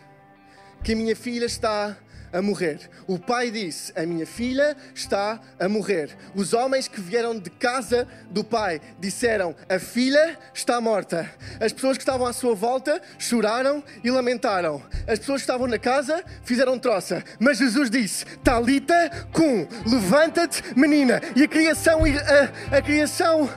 que 0.83 0.91
a 0.91 0.95
minha 0.97 1.15
filha 1.15 1.45
está 1.45 1.97
a 2.31 2.41
morrer. 2.41 2.79
O 3.07 3.17
pai 3.17 3.51
disse: 3.51 3.91
A 3.95 4.05
minha 4.05 4.25
filha 4.25 4.75
está 4.93 5.39
a 5.59 5.69
morrer. 5.69 6.09
Os 6.33 6.53
homens 6.53 6.88
que 6.88 7.01
vieram 7.01 7.38
de 7.38 7.49
casa 7.49 8.07
do 8.29 8.43
pai 8.43 8.81
disseram: 8.99 9.55
A 9.69 9.79
filha 9.79 10.38
está 10.53 10.79
morta. 10.79 11.29
As 11.59 11.71
pessoas 11.71 11.97
que 11.97 12.03
estavam 12.03 12.27
à 12.27 12.33
sua 12.33 12.55
volta 12.55 13.01
choraram 13.17 13.83
e 14.03 14.11
lamentaram. 14.11 14.81
As 15.07 15.19
pessoas 15.19 15.41
que 15.41 15.45
estavam 15.45 15.67
na 15.67 15.79
casa 15.79 16.23
fizeram 16.43 16.79
troça. 16.79 17.23
Mas 17.39 17.57
Jesus 17.57 17.89
disse: 17.89 18.25
Talita 18.43 19.09
cum, 19.31 19.67
levanta-te, 19.85 20.61
menina. 20.77 21.21
E 21.35 21.43
a 21.43 21.47
criação, 21.47 22.01
a, 22.05 22.77
a 22.77 22.81
criação 22.81 23.49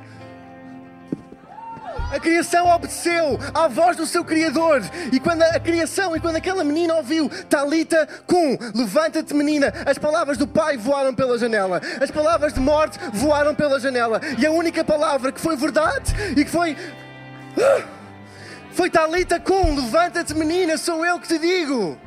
a 2.11 2.18
criação 2.18 2.68
obedeceu 2.68 3.38
à 3.55 3.68
voz 3.68 3.97
do 3.97 4.07
seu 4.07 4.25
Criador. 4.25 4.83
E 5.12 5.21
quando 5.21 5.42
a 5.42 5.61
criação 5.61 6.16
e 6.16 6.21
quando 6.21 6.37
aquela 6.37 6.64
menina 6.64 6.94
ouviu 6.94 7.29
Talita 7.49 8.09
cum, 8.27 8.59
levanta-te 8.75 9.35
menina, 9.35 9.73
as 9.87 9.99
palavras 9.99 10.38
do 10.38 10.47
pai 10.47 10.77
voaram 10.77 11.14
pela 11.14 11.38
janela. 11.38 11.81
As 12.01 12.11
palavras 12.11 12.53
de 12.53 12.61
morte 12.61 12.99
voaram 13.12 13.55
pela 13.55 13.79
janela. 13.79 14.21
E 14.38 14.47
a 14.47 14.51
única 14.51 14.85
palavra 14.85 15.33
que 15.33 15.40
foi 15.40 15.57
verdade 15.57 16.14
e 16.37 16.44
que 16.44 16.51
foi 16.51 16.77
foi 18.73 18.90
Talita 18.90 19.40
cum, 19.40 19.75
levanta-te 19.75 20.35
menina, 20.35 20.77
sou 20.77 21.05
eu 21.05 21.18
que 21.18 21.29
te 21.29 21.38
digo. 21.38 21.99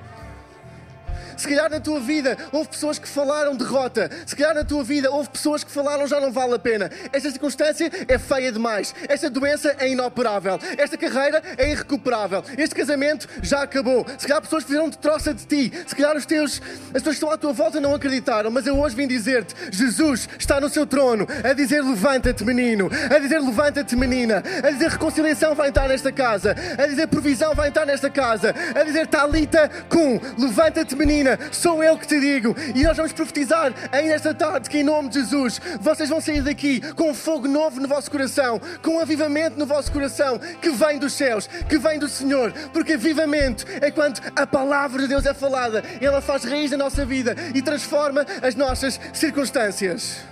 Se 1.41 1.47
calhar 1.47 1.71
na 1.71 1.79
tua 1.79 1.99
vida 1.99 2.37
houve 2.51 2.69
pessoas 2.69 2.99
que 2.99 3.07
falaram 3.07 3.55
derrota. 3.55 4.11
Se 4.27 4.35
calhar 4.35 4.53
na 4.53 4.63
tua 4.63 4.83
vida 4.83 5.09
houve 5.09 5.27
pessoas 5.27 5.63
que 5.63 5.71
falaram 5.71 6.05
já 6.05 6.19
não 6.19 6.31
vale 6.31 6.53
a 6.53 6.59
pena. 6.59 6.91
Esta 7.11 7.31
circunstância 7.31 7.89
é 8.07 8.19
feia 8.19 8.51
demais. 8.51 8.93
Esta 9.09 9.27
doença 9.27 9.75
é 9.79 9.89
inoperável. 9.89 10.59
Esta 10.77 10.95
carreira 10.97 11.41
é 11.57 11.71
irrecuperável. 11.71 12.43
Este 12.55 12.75
casamento 12.75 13.27
já 13.41 13.63
acabou. 13.63 14.05
Se 14.19 14.27
calhar 14.27 14.39
pessoas 14.39 14.65
fizeram 14.65 14.87
de 14.87 14.99
troça 14.99 15.33
de 15.33 15.43
ti. 15.47 15.73
Se 15.87 15.95
calhar 15.95 16.15
os 16.15 16.27
teus, 16.27 16.61
as 16.61 17.01
pessoas 17.01 17.03
que 17.03 17.09
estão 17.09 17.31
à 17.31 17.37
tua 17.39 17.53
volta 17.53 17.81
não 17.81 17.95
acreditaram. 17.95 18.51
Mas 18.51 18.67
eu 18.67 18.79
hoje 18.79 18.95
vim 18.95 19.07
dizer-te: 19.07 19.55
Jesus 19.71 20.29
está 20.37 20.61
no 20.61 20.69
seu 20.69 20.85
trono 20.85 21.25
a 21.43 21.53
dizer 21.53 21.81
levanta-te, 21.81 22.45
menino. 22.45 22.87
A 23.09 23.17
dizer 23.17 23.39
levanta-te, 23.39 23.95
menina. 23.95 24.43
A 24.63 24.69
dizer 24.69 24.91
reconciliação 24.91 25.55
vai 25.55 25.69
estar 25.69 25.87
nesta 25.87 26.11
casa. 26.11 26.55
A 26.77 26.85
dizer 26.85 27.07
provisão 27.07 27.55
vai 27.55 27.69
estar 27.69 27.87
nesta 27.87 28.11
casa. 28.11 28.53
A 28.79 28.83
dizer 28.83 29.07
talita 29.07 29.71
cum, 29.89 30.19
levanta-te, 30.37 30.95
menina 30.95 31.30
sou 31.51 31.83
eu 31.83 31.97
que 31.97 32.07
te 32.07 32.19
digo. 32.19 32.55
E 32.75 32.83
nós 32.83 32.97
vamos 32.97 33.13
profetizar 33.13 33.73
ainda 33.91 34.13
esta 34.13 34.33
tarde 34.33 34.69
que, 34.69 34.79
em 34.79 34.83
nome 34.83 35.09
de 35.09 35.19
Jesus, 35.19 35.59
vocês 35.79 36.09
vão 36.09 36.21
sair 36.21 36.41
daqui 36.41 36.81
com 36.93 37.13
fogo 37.13 37.47
novo 37.47 37.79
no 37.79 37.87
vosso 37.87 38.09
coração, 38.09 38.59
com 38.81 38.95
um 38.95 38.99
avivamento 38.99 39.57
no 39.57 39.65
vosso 39.65 39.91
coração 39.91 40.39
que 40.61 40.69
vem 40.69 40.99
dos 40.99 41.13
céus, 41.13 41.47
que 41.47 41.77
vem 41.77 41.99
do 41.99 42.07
Senhor. 42.07 42.51
Porque 42.73 42.93
avivamento 42.93 43.65
é 43.81 43.91
quando 43.91 44.21
a 44.35 44.45
palavra 44.47 45.01
de 45.01 45.07
Deus 45.07 45.25
é 45.25 45.33
falada, 45.33 45.83
ela 45.99 46.21
faz 46.21 46.43
raiz 46.43 46.71
na 46.71 46.77
nossa 46.77 47.05
vida 47.05 47.35
e 47.53 47.61
transforma 47.61 48.25
as 48.41 48.55
nossas 48.55 48.99
circunstâncias. 49.13 50.30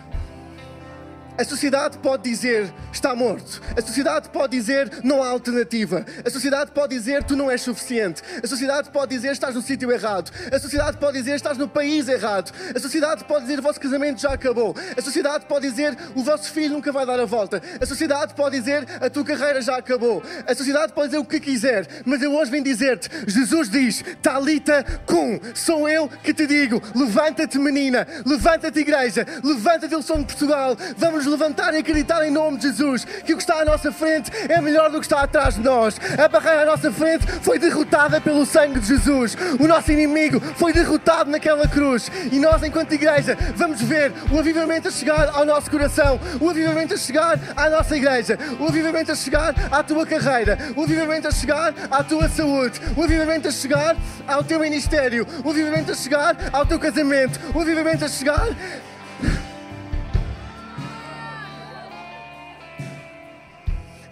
A 1.39 1.45
sociedade 1.45 1.97
pode 1.99 2.30
dizer 2.30 2.69
está 2.91 3.15
morto. 3.15 3.62
A 3.78 3.82
sociedade 3.82 4.28
pode 4.28 4.58
dizer 4.58 4.91
não 5.06 5.23
há 5.23 5.30
alternativa. 5.30 6.06
A 6.25 6.30
sociedade 6.30 6.71
pode 6.71 6.93
dizer 6.93 7.23
tu 7.23 7.34
não 7.34 7.49
és 7.49 7.62
suficiente. 7.62 8.21
A 8.43 8.45
sociedade 8.45 8.89
pode 8.89 9.15
dizer 9.15 9.32
estás 9.32 9.56
no 9.56 9.62
sítio 9.62 9.89
errado. 9.89 10.34
A 10.54 10.60
sociedade 10.60 10.97
pode 10.97 11.17
dizer 11.17 11.36
estás 11.36 11.58
no 11.58 11.69
país 11.69 12.10
errado. 12.10 12.52
A 12.75 12.78
sociedade 12.78 13.23
pode 13.23 13.45
dizer 13.45 13.60
o 13.60 13.62
vosso 13.62 13.80
casamento 13.80 14.19
já 14.19 14.34
acabou. 14.34 14.75
A 14.97 15.02
sociedade 15.02 15.45
pode 15.45 15.69
dizer 15.69 15.97
o 16.13 16.21
vosso 16.21 16.52
filho 16.52 16.73
nunca 16.73 16.91
vai 16.91 17.06
dar 17.06 17.17
a 17.17 17.25
volta. 17.25 17.62
A 17.80 17.86
sociedade 17.86 18.34
pode 18.34 18.60
dizer 18.60 18.86
a 18.99 19.10
tua 19.10 19.23
carreira 19.23 19.62
já 19.62 19.78
acabou. 19.78 20.21
A 20.45 20.54
sociedade 20.54 20.91
pode 20.91 21.08
dizer 21.08 21.19
o 21.19 21.25
que 21.25 21.39
quiser. 21.39 21.88
Mas 22.04 22.21
eu 22.21 22.36
hoje 22.36 22.52
vim 22.52 22.62
dizer-te: 22.62 23.10
Jesus 23.25 23.69
diz, 23.69 24.04
Talita 24.21 24.84
cum, 25.06 25.39
sou 25.56 25.88
eu 25.88 26.10
que 26.21 26.34
te 26.34 26.45
digo, 26.45 26.82
levanta-te 26.93 27.58
menina, 27.58 28.06
levanta-te 28.25 28.82
igreja, 28.82 29.25
levanta-te 29.41 29.95
o 29.95 30.02
som 30.02 30.19
de 30.19 30.25
Portugal. 30.25 30.75
Vamos 30.97 31.29
levantar 31.30 31.74
e 31.74 31.78
acreditar 31.78 32.26
em 32.28 32.32
nome 32.32 32.58
de 32.58 32.63
Jesus 32.63 33.06
que 33.06 33.34
o 33.34 33.38
que 33.38 33.44
está 33.44 33.62
à 33.62 33.65
nossa 33.65 33.92
frente 33.92 34.32
é 34.50 34.60
melhor 34.62 34.89
do 34.89 35.00
que 35.00 35.06
está 35.06 35.22
atrás 35.22 35.56
de 35.56 35.62
nós. 35.62 36.00
A 36.18 36.28
barreira 36.28 36.63
à 36.63 36.65
nossa 36.65 36.92
frente 36.92 37.26
foi 37.42 37.60
derrotada 37.60 38.20
pelo 38.20 38.46
sangue 38.46 38.80
de 38.80 38.88
Jesus. 38.88 39.36
O 39.60 39.68
nosso 39.68 39.92
inimigo 39.92 40.39
foi 40.56 40.74
derrotado 40.74 41.30
naquela 41.30 41.68
cruz. 41.68 42.12
E 42.32 42.39
nós, 42.39 42.63
enquanto 42.63 42.94
igreja, 42.94 43.38
vamos 43.56 43.82
ver 43.82 44.12
o 44.32 44.39
avivamento 44.39 44.88
a 44.88 44.92
chegar 44.92 45.30
ao 45.30 45.46
nosso 45.46 45.70
coração, 45.70 46.20
o 46.39 46.50
avivamento 46.50 46.94
a 46.94 46.98
chegar 46.98 47.39
à 47.56 47.70
nossa 47.70 47.96
igreja, 47.96 48.38
o 48.60 48.68
avivamento 48.68 49.12
a 49.12 49.15
chegar 49.15 49.54
à 49.72 49.84
tua 49.84 50.06
carreira, 50.06 50.58
o 50.76 50.84
avivamento 50.84 51.28
a 51.28 51.32
chegar 51.32 51.74
à 51.89 52.04
tua 52.04 52.28
saúde, 52.30 52.80
o 52.96 53.04
avivamento 53.04 53.48
a 53.48 53.52
chegar 53.52 53.96
ao 54.28 54.44
teu 54.44 54.60
ministério, 54.60 55.26
o 55.44 55.50
avivamento 55.50 55.92
a 55.92 55.96
chegar 55.96 56.36
ao 56.52 56.65
teu 56.65 56.80
casamento, 56.80 57.39
o 57.54 57.62
avivamento 57.62 58.06
a 58.06 58.08
chegar 58.08 58.48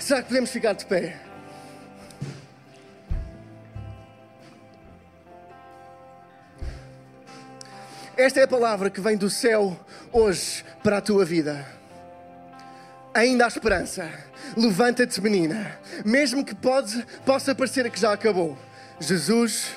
Será 0.07 0.21
que 0.21 0.29
podemos 0.29 0.49
ficar 0.49 0.71
de 0.71 0.85
pé? 0.85 1.17
Esta 8.15 8.39
é 8.39 8.43
a 8.43 8.47
palavra 8.47 8.89
que 8.89 9.01
vem 9.01 9.17
do 9.17 9.29
céu 9.29 9.77
hoje 10.13 10.63
para 10.81 10.99
a 10.99 11.01
tua 11.01 11.25
vida. 11.25 11.67
Ainda 13.13 13.43
há 13.43 13.49
esperança. 13.49 14.09
Levanta-te, 14.55 15.19
menina. 15.19 15.77
Mesmo 16.05 16.45
que 16.45 16.55
pode, 16.55 17.05
possa 17.25 17.53
parecer 17.53 17.91
que 17.91 17.99
já 17.99 18.13
acabou. 18.13 18.57
Jesus 19.01 19.75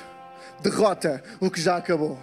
derrota 0.61 1.21
o 1.41 1.51
que 1.51 1.59
já 1.59 1.75
acabou. 1.75 2.17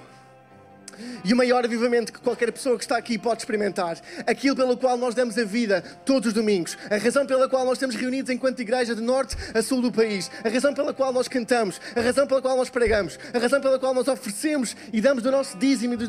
E 1.24 1.32
o 1.32 1.36
maior 1.36 1.64
avivamento 1.64 2.12
que 2.12 2.20
qualquer 2.20 2.52
pessoa 2.52 2.76
que 2.76 2.84
está 2.84 2.96
aqui 2.96 3.18
pode 3.18 3.42
experimentar, 3.42 3.98
aquilo 4.26 4.56
pelo 4.56 4.76
qual 4.76 4.96
nós 4.96 5.14
damos 5.14 5.36
a 5.38 5.44
vida 5.44 5.82
todos 6.04 6.28
os 6.28 6.32
domingos, 6.32 6.76
a 6.90 6.96
razão 6.96 7.26
pela 7.26 7.48
qual 7.48 7.64
nós 7.64 7.74
estamos 7.74 7.96
reunidos 7.96 8.30
enquanto 8.30 8.60
igreja 8.60 8.94
de 8.94 9.02
norte 9.02 9.36
a 9.54 9.62
sul 9.62 9.80
do 9.80 9.92
país, 9.92 10.30
a 10.44 10.48
razão 10.48 10.74
pela 10.74 10.92
qual 10.92 11.12
nós 11.12 11.28
cantamos, 11.28 11.80
a 11.94 12.00
razão 12.00 12.26
pela 12.26 12.42
qual 12.42 12.56
nós 12.56 12.70
pregamos, 12.70 13.18
a 13.32 13.38
razão 13.38 13.60
pela 13.60 13.78
qual 13.78 13.94
nós 13.94 14.08
oferecemos 14.08 14.76
e 14.92 15.00
damos 15.00 15.22
do 15.22 15.30
nosso 15.30 15.56
dízimo 15.58 15.94
e 15.94 15.96
das 15.96 16.08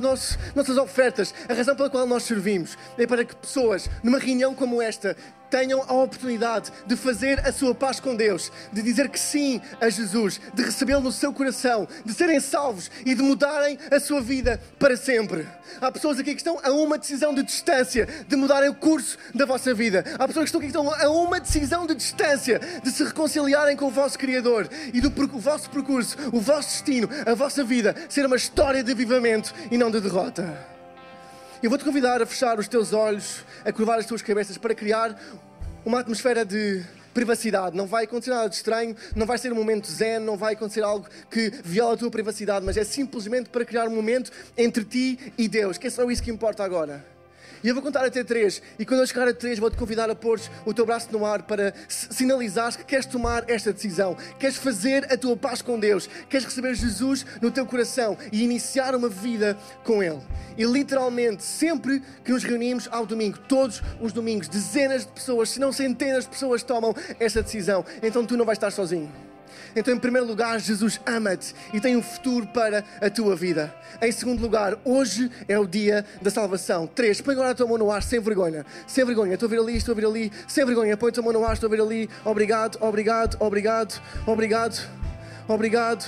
nossas 0.55 0.77
ofertas, 0.77 1.33
a 1.47 1.53
razão 1.53 1.75
pela 1.75 1.89
qual 1.89 2.05
nós 2.05 2.23
servimos, 2.23 2.77
é 2.97 3.07
para 3.07 3.23
que 3.23 3.35
pessoas, 3.35 3.89
numa 4.03 4.19
reunião 4.19 4.53
como 4.53 4.81
esta, 4.81 5.15
tenham 5.49 5.83
a 5.87 5.93
oportunidade 5.93 6.71
de 6.85 6.95
fazer 6.95 7.45
a 7.47 7.51
sua 7.51 7.73
paz 7.73 7.99
com 7.99 8.15
Deus, 8.15 8.51
de 8.71 8.81
dizer 8.81 9.09
que 9.09 9.19
sim 9.19 9.61
a 9.79 9.89
Jesus, 9.89 10.39
de 10.53 10.63
recebê-lo 10.63 11.01
no 11.01 11.11
seu 11.11 11.33
coração, 11.33 11.87
de 12.05 12.13
serem 12.13 12.39
salvos 12.39 12.89
e 13.05 13.13
de 13.15 13.21
mudarem 13.21 13.77
a 13.91 13.99
sua 13.99 14.21
vida 14.21 14.61
para 14.77 14.95
sempre. 14.95 15.47
Há 15.81 15.91
pessoas 15.91 16.19
aqui 16.19 16.31
que 16.31 16.41
estão 16.41 16.59
a 16.63 16.71
uma 16.71 16.97
decisão 16.97 17.33
de 17.33 17.43
distância 17.43 18.07
de 18.27 18.35
mudarem 18.35 18.69
o 18.69 18.75
curso 18.75 19.17
da 19.33 19.45
vossa 19.45 19.73
vida. 19.73 20.03
Há 20.17 20.27
pessoas 20.27 20.49
que 20.49 20.57
estão 20.57 20.61
aqui 20.61 20.71
que 20.71 20.77
estão 20.77 20.93
a 20.93 21.09
uma 21.11 21.39
decisão 21.39 21.85
de 21.85 21.95
distância 21.95 22.59
de 22.83 22.91
se 22.91 23.03
reconciliarem 23.03 23.75
com 23.75 23.85
o 23.85 23.91
vosso 23.91 24.17
Criador 24.17 24.69
e 24.93 25.01
do 25.01 25.09
o 25.19 25.39
vosso 25.39 25.69
percurso, 25.69 26.17
o 26.31 26.39
vosso 26.39 26.69
destino, 26.69 27.09
a 27.25 27.33
vossa 27.33 27.63
vida 27.63 27.95
ser 28.07 28.25
uma 28.25 28.35
história 28.35 28.83
de 28.83 28.91
avivamento 28.91 29.53
e 29.69 29.77
não 29.77 29.91
de 29.91 29.99
derrota. 29.99 30.78
Eu 31.61 31.69
vou-te 31.69 31.83
convidar 31.83 32.21
a 32.21 32.25
fechar 32.25 32.57
os 32.57 32.69
teus 32.69 32.93
olhos, 32.93 33.43
a 33.65 33.71
curvar 33.73 33.99
as 33.99 34.05
tuas 34.05 34.21
cabeças 34.21 34.57
para 34.57 34.73
criar 34.73 35.19
uma 35.83 35.99
atmosfera 35.99 36.45
de 36.45 36.81
privacidade. 37.13 37.75
Não 37.75 37.85
vai 37.85 38.05
acontecer 38.05 38.31
nada 38.31 38.47
de 38.47 38.55
estranho, 38.55 38.95
não 39.13 39.25
vai 39.25 39.37
ser 39.37 39.51
um 39.51 39.55
momento 39.55 39.85
zen, 39.91 40.19
não 40.19 40.37
vai 40.37 40.53
acontecer 40.53 40.81
algo 40.81 41.05
que 41.29 41.49
viola 41.61 41.95
a 41.95 41.97
tua 41.97 42.09
privacidade, 42.09 42.65
mas 42.65 42.77
é 42.77 42.85
simplesmente 42.85 43.49
para 43.49 43.65
criar 43.65 43.89
um 43.89 43.93
momento 43.93 44.31
entre 44.57 44.85
ti 44.85 45.33
e 45.37 45.49
Deus, 45.49 45.77
que 45.77 45.87
é 45.87 45.89
só 45.89 46.09
isso 46.09 46.23
que 46.23 46.31
importa 46.31 46.63
agora. 46.63 47.05
E 47.63 47.67
eu 47.67 47.73
vou 47.73 47.83
contar 47.83 48.05
até 48.05 48.23
três. 48.23 48.61
E 48.77 48.85
quando 48.85 49.01
eu 49.01 49.07
chegar 49.07 49.27
a 49.27 49.33
três, 49.33 49.59
vou-te 49.59 49.77
convidar 49.77 50.09
a 50.09 50.15
pôr 50.15 50.39
o 50.65 50.73
teu 50.73 50.85
braço 50.85 51.09
no 51.11 51.25
ar 51.25 51.43
para 51.43 51.73
sinalizar 51.87 52.77
que 52.77 52.83
queres 52.83 53.05
tomar 53.05 53.49
esta 53.49 53.73
decisão. 53.73 54.15
Queres 54.39 54.57
fazer 54.57 55.11
a 55.11 55.17
tua 55.17 55.35
paz 55.35 55.61
com 55.61 55.79
Deus. 55.79 56.09
Queres 56.29 56.45
receber 56.45 56.73
Jesus 56.75 57.25
no 57.41 57.51
teu 57.51 57.65
coração 57.65 58.17
e 58.31 58.43
iniciar 58.43 58.95
uma 58.95 59.09
vida 59.09 59.57
com 59.83 60.03
Ele. 60.03 60.21
E 60.57 60.63
literalmente, 60.63 61.43
sempre 61.43 62.01
que 62.23 62.31
nos 62.31 62.43
reunimos 62.43 62.87
ao 62.91 63.05
domingo, 63.05 63.37
todos 63.37 63.81
os 64.01 64.11
domingos, 64.11 64.47
dezenas 64.47 65.05
de 65.05 65.11
pessoas, 65.11 65.49
se 65.49 65.59
não 65.59 65.71
centenas 65.71 66.25
de 66.25 66.29
pessoas 66.29 66.63
tomam 66.63 66.95
esta 67.19 67.41
decisão. 67.41 67.85
Então 68.03 68.25
tu 68.25 68.37
não 68.37 68.45
vais 68.45 68.57
estar 68.57 68.71
sozinho. 68.71 69.28
Então, 69.75 69.93
em 69.93 69.99
primeiro 69.99 70.27
lugar, 70.27 70.59
Jesus 70.59 70.99
ama-te 71.05 71.53
e 71.73 71.79
tem 71.79 71.95
um 71.95 72.01
futuro 72.01 72.47
para 72.47 72.83
a 73.01 73.09
tua 73.09 73.35
vida. 73.35 73.73
Em 74.01 74.11
segundo 74.11 74.41
lugar, 74.41 74.77
hoje 74.83 75.31
é 75.47 75.57
o 75.57 75.65
dia 75.65 76.05
da 76.21 76.29
salvação. 76.29 76.87
Três, 76.87 77.21
põe 77.21 77.33
agora 77.33 77.51
a 77.51 77.55
tua 77.55 77.67
mão 77.67 77.77
no 77.77 77.91
ar, 77.91 78.03
sem 78.03 78.19
vergonha. 78.19 78.65
Sem 78.87 79.05
vergonha. 79.05 79.33
Estou 79.33 79.47
a 79.47 79.49
ver 79.49 79.59
ali, 79.59 79.77
estou 79.77 79.93
a 79.93 79.95
ver 79.95 80.05
ali. 80.05 80.31
Sem 80.47 80.65
vergonha, 80.65 80.95
põe 80.97 81.09
a 81.09 81.13
tua 81.13 81.23
mão 81.23 81.33
no 81.33 81.45
ar, 81.45 81.53
estou 81.53 81.67
a 81.67 81.71
ver 81.71 81.81
ali. 81.81 82.09
Obrigado, 82.25 82.77
obrigado, 82.81 83.37
obrigado, 83.39 84.01
obrigado, 84.25 84.89
obrigado. 85.47 86.05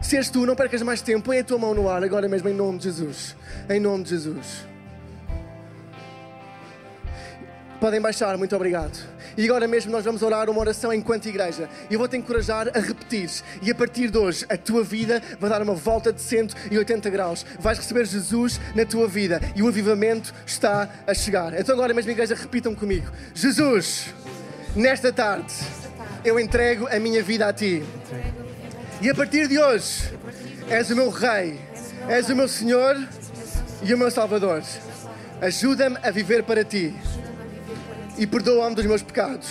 Se 0.00 0.16
és 0.16 0.28
tu, 0.28 0.44
não 0.44 0.56
percas 0.56 0.82
mais 0.82 1.00
tempo, 1.00 1.26
põe 1.26 1.38
a 1.38 1.44
tua 1.44 1.58
mão 1.58 1.74
no 1.74 1.88
ar 1.88 2.02
agora 2.02 2.28
mesmo, 2.28 2.48
em 2.48 2.54
nome 2.54 2.78
de 2.78 2.84
Jesus. 2.84 3.36
Em 3.70 3.78
nome 3.78 4.02
de 4.02 4.10
Jesus. 4.10 4.71
Podem 7.82 8.00
baixar, 8.00 8.38
muito 8.38 8.54
obrigado. 8.54 8.96
E 9.36 9.44
agora 9.44 9.66
mesmo 9.66 9.90
nós 9.90 10.04
vamos 10.04 10.22
orar 10.22 10.48
uma 10.48 10.60
oração 10.60 10.92
enquanto 10.92 11.26
igreja. 11.26 11.68
E 11.90 11.94
eu 11.94 11.98
vou 11.98 12.06
te 12.06 12.16
encorajar 12.16 12.68
a 12.72 12.78
repetir. 12.78 13.28
E 13.60 13.72
a 13.72 13.74
partir 13.74 14.08
de 14.08 14.16
hoje, 14.16 14.46
a 14.48 14.56
tua 14.56 14.84
vida 14.84 15.20
vai 15.40 15.50
dar 15.50 15.60
uma 15.62 15.74
volta 15.74 16.12
de 16.12 16.20
180 16.20 17.10
graus. 17.10 17.44
Vais 17.58 17.76
receber 17.76 18.06
Jesus 18.06 18.60
na 18.76 18.86
tua 18.86 19.08
vida. 19.08 19.40
E 19.56 19.64
o 19.64 19.66
avivamento 19.66 20.32
está 20.46 20.88
a 21.04 21.12
chegar. 21.12 21.58
Então 21.58 21.74
agora 21.74 21.92
mesmo, 21.92 22.08
igreja, 22.12 22.36
repitam 22.36 22.72
comigo. 22.72 23.10
Jesus, 23.34 24.14
nesta 24.76 25.12
tarde, 25.12 25.52
eu 26.24 26.38
entrego 26.38 26.86
a 26.86 27.00
minha 27.00 27.20
vida 27.20 27.48
a 27.48 27.52
ti. 27.52 27.82
E 29.00 29.10
a 29.10 29.14
partir 29.14 29.48
de 29.48 29.58
hoje, 29.58 30.08
és 30.70 30.88
o 30.88 30.94
meu 30.94 31.10
Rei, 31.10 31.58
és 32.08 32.28
o 32.28 32.36
meu 32.36 32.46
Senhor 32.46 32.96
e 33.82 33.92
o 33.92 33.98
meu 33.98 34.08
Salvador. 34.08 34.62
Ajuda-me 35.40 35.98
a 36.00 36.12
viver 36.12 36.44
para 36.44 36.64
ti 36.64 36.94
e 38.18 38.26
perdoa-me 38.26 38.74
dos 38.74 38.86
meus 38.86 39.02
pecados. 39.02 39.48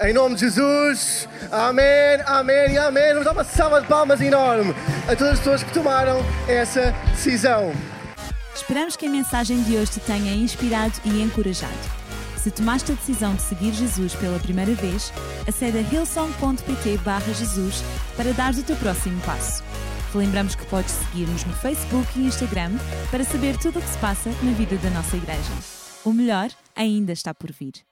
Em 0.00 0.12
nome 0.12 0.34
de 0.34 0.42
Jesus, 0.42 1.26
amém, 1.50 2.20
amém 2.26 2.72
e 2.72 2.78
amém. 2.78 3.08
Vamos 3.10 3.24
dar 3.24 3.32
uma 3.32 3.44
salva 3.44 3.80
de 3.80 3.86
palmas 3.86 4.20
enorme 4.20 4.74
a 5.08 5.16
todas 5.16 5.34
as 5.34 5.38
pessoas 5.38 5.62
que 5.62 5.72
tomaram 5.72 6.18
essa 6.46 6.94
decisão. 7.12 7.72
Esperamos 8.54 8.96
que 8.96 9.06
a 9.06 9.10
mensagem 9.10 9.62
de 9.62 9.76
hoje 9.76 9.92
te 9.92 10.00
tenha 10.00 10.34
inspirado 10.34 10.94
e 11.04 11.22
encorajado. 11.22 11.72
Se 12.36 12.50
tomaste 12.50 12.92
a 12.92 12.94
decisão 12.94 13.34
de 13.34 13.42
seguir 13.42 13.72
Jesus 13.72 14.14
pela 14.14 14.38
primeira 14.38 14.72
vez, 14.74 15.12
acede 15.48 15.78
a 15.78 15.80
hillsong.pt 15.80 16.98
Jesus 17.34 17.82
para 18.16 18.32
dar 18.32 18.52
o 18.52 18.62
teu 18.62 18.76
próximo 18.76 19.20
passo. 19.22 19.64
Lembramos 20.14 20.54
que 20.54 20.64
podes 20.66 20.92
seguir-nos 20.92 21.44
no 21.44 21.52
Facebook 21.54 22.06
e 22.16 22.26
Instagram 22.26 22.72
para 23.10 23.24
saber 23.24 23.56
tudo 23.58 23.78
o 23.78 23.82
que 23.82 23.88
se 23.88 23.98
passa 23.98 24.30
na 24.42 24.52
vida 24.52 24.76
da 24.76 24.90
nossa 24.90 25.16
igreja. 25.16 25.52
O 26.04 26.12
melhor 26.12 26.48
ainda 26.76 27.12
está 27.12 27.34
por 27.34 27.52
vir. 27.52 27.85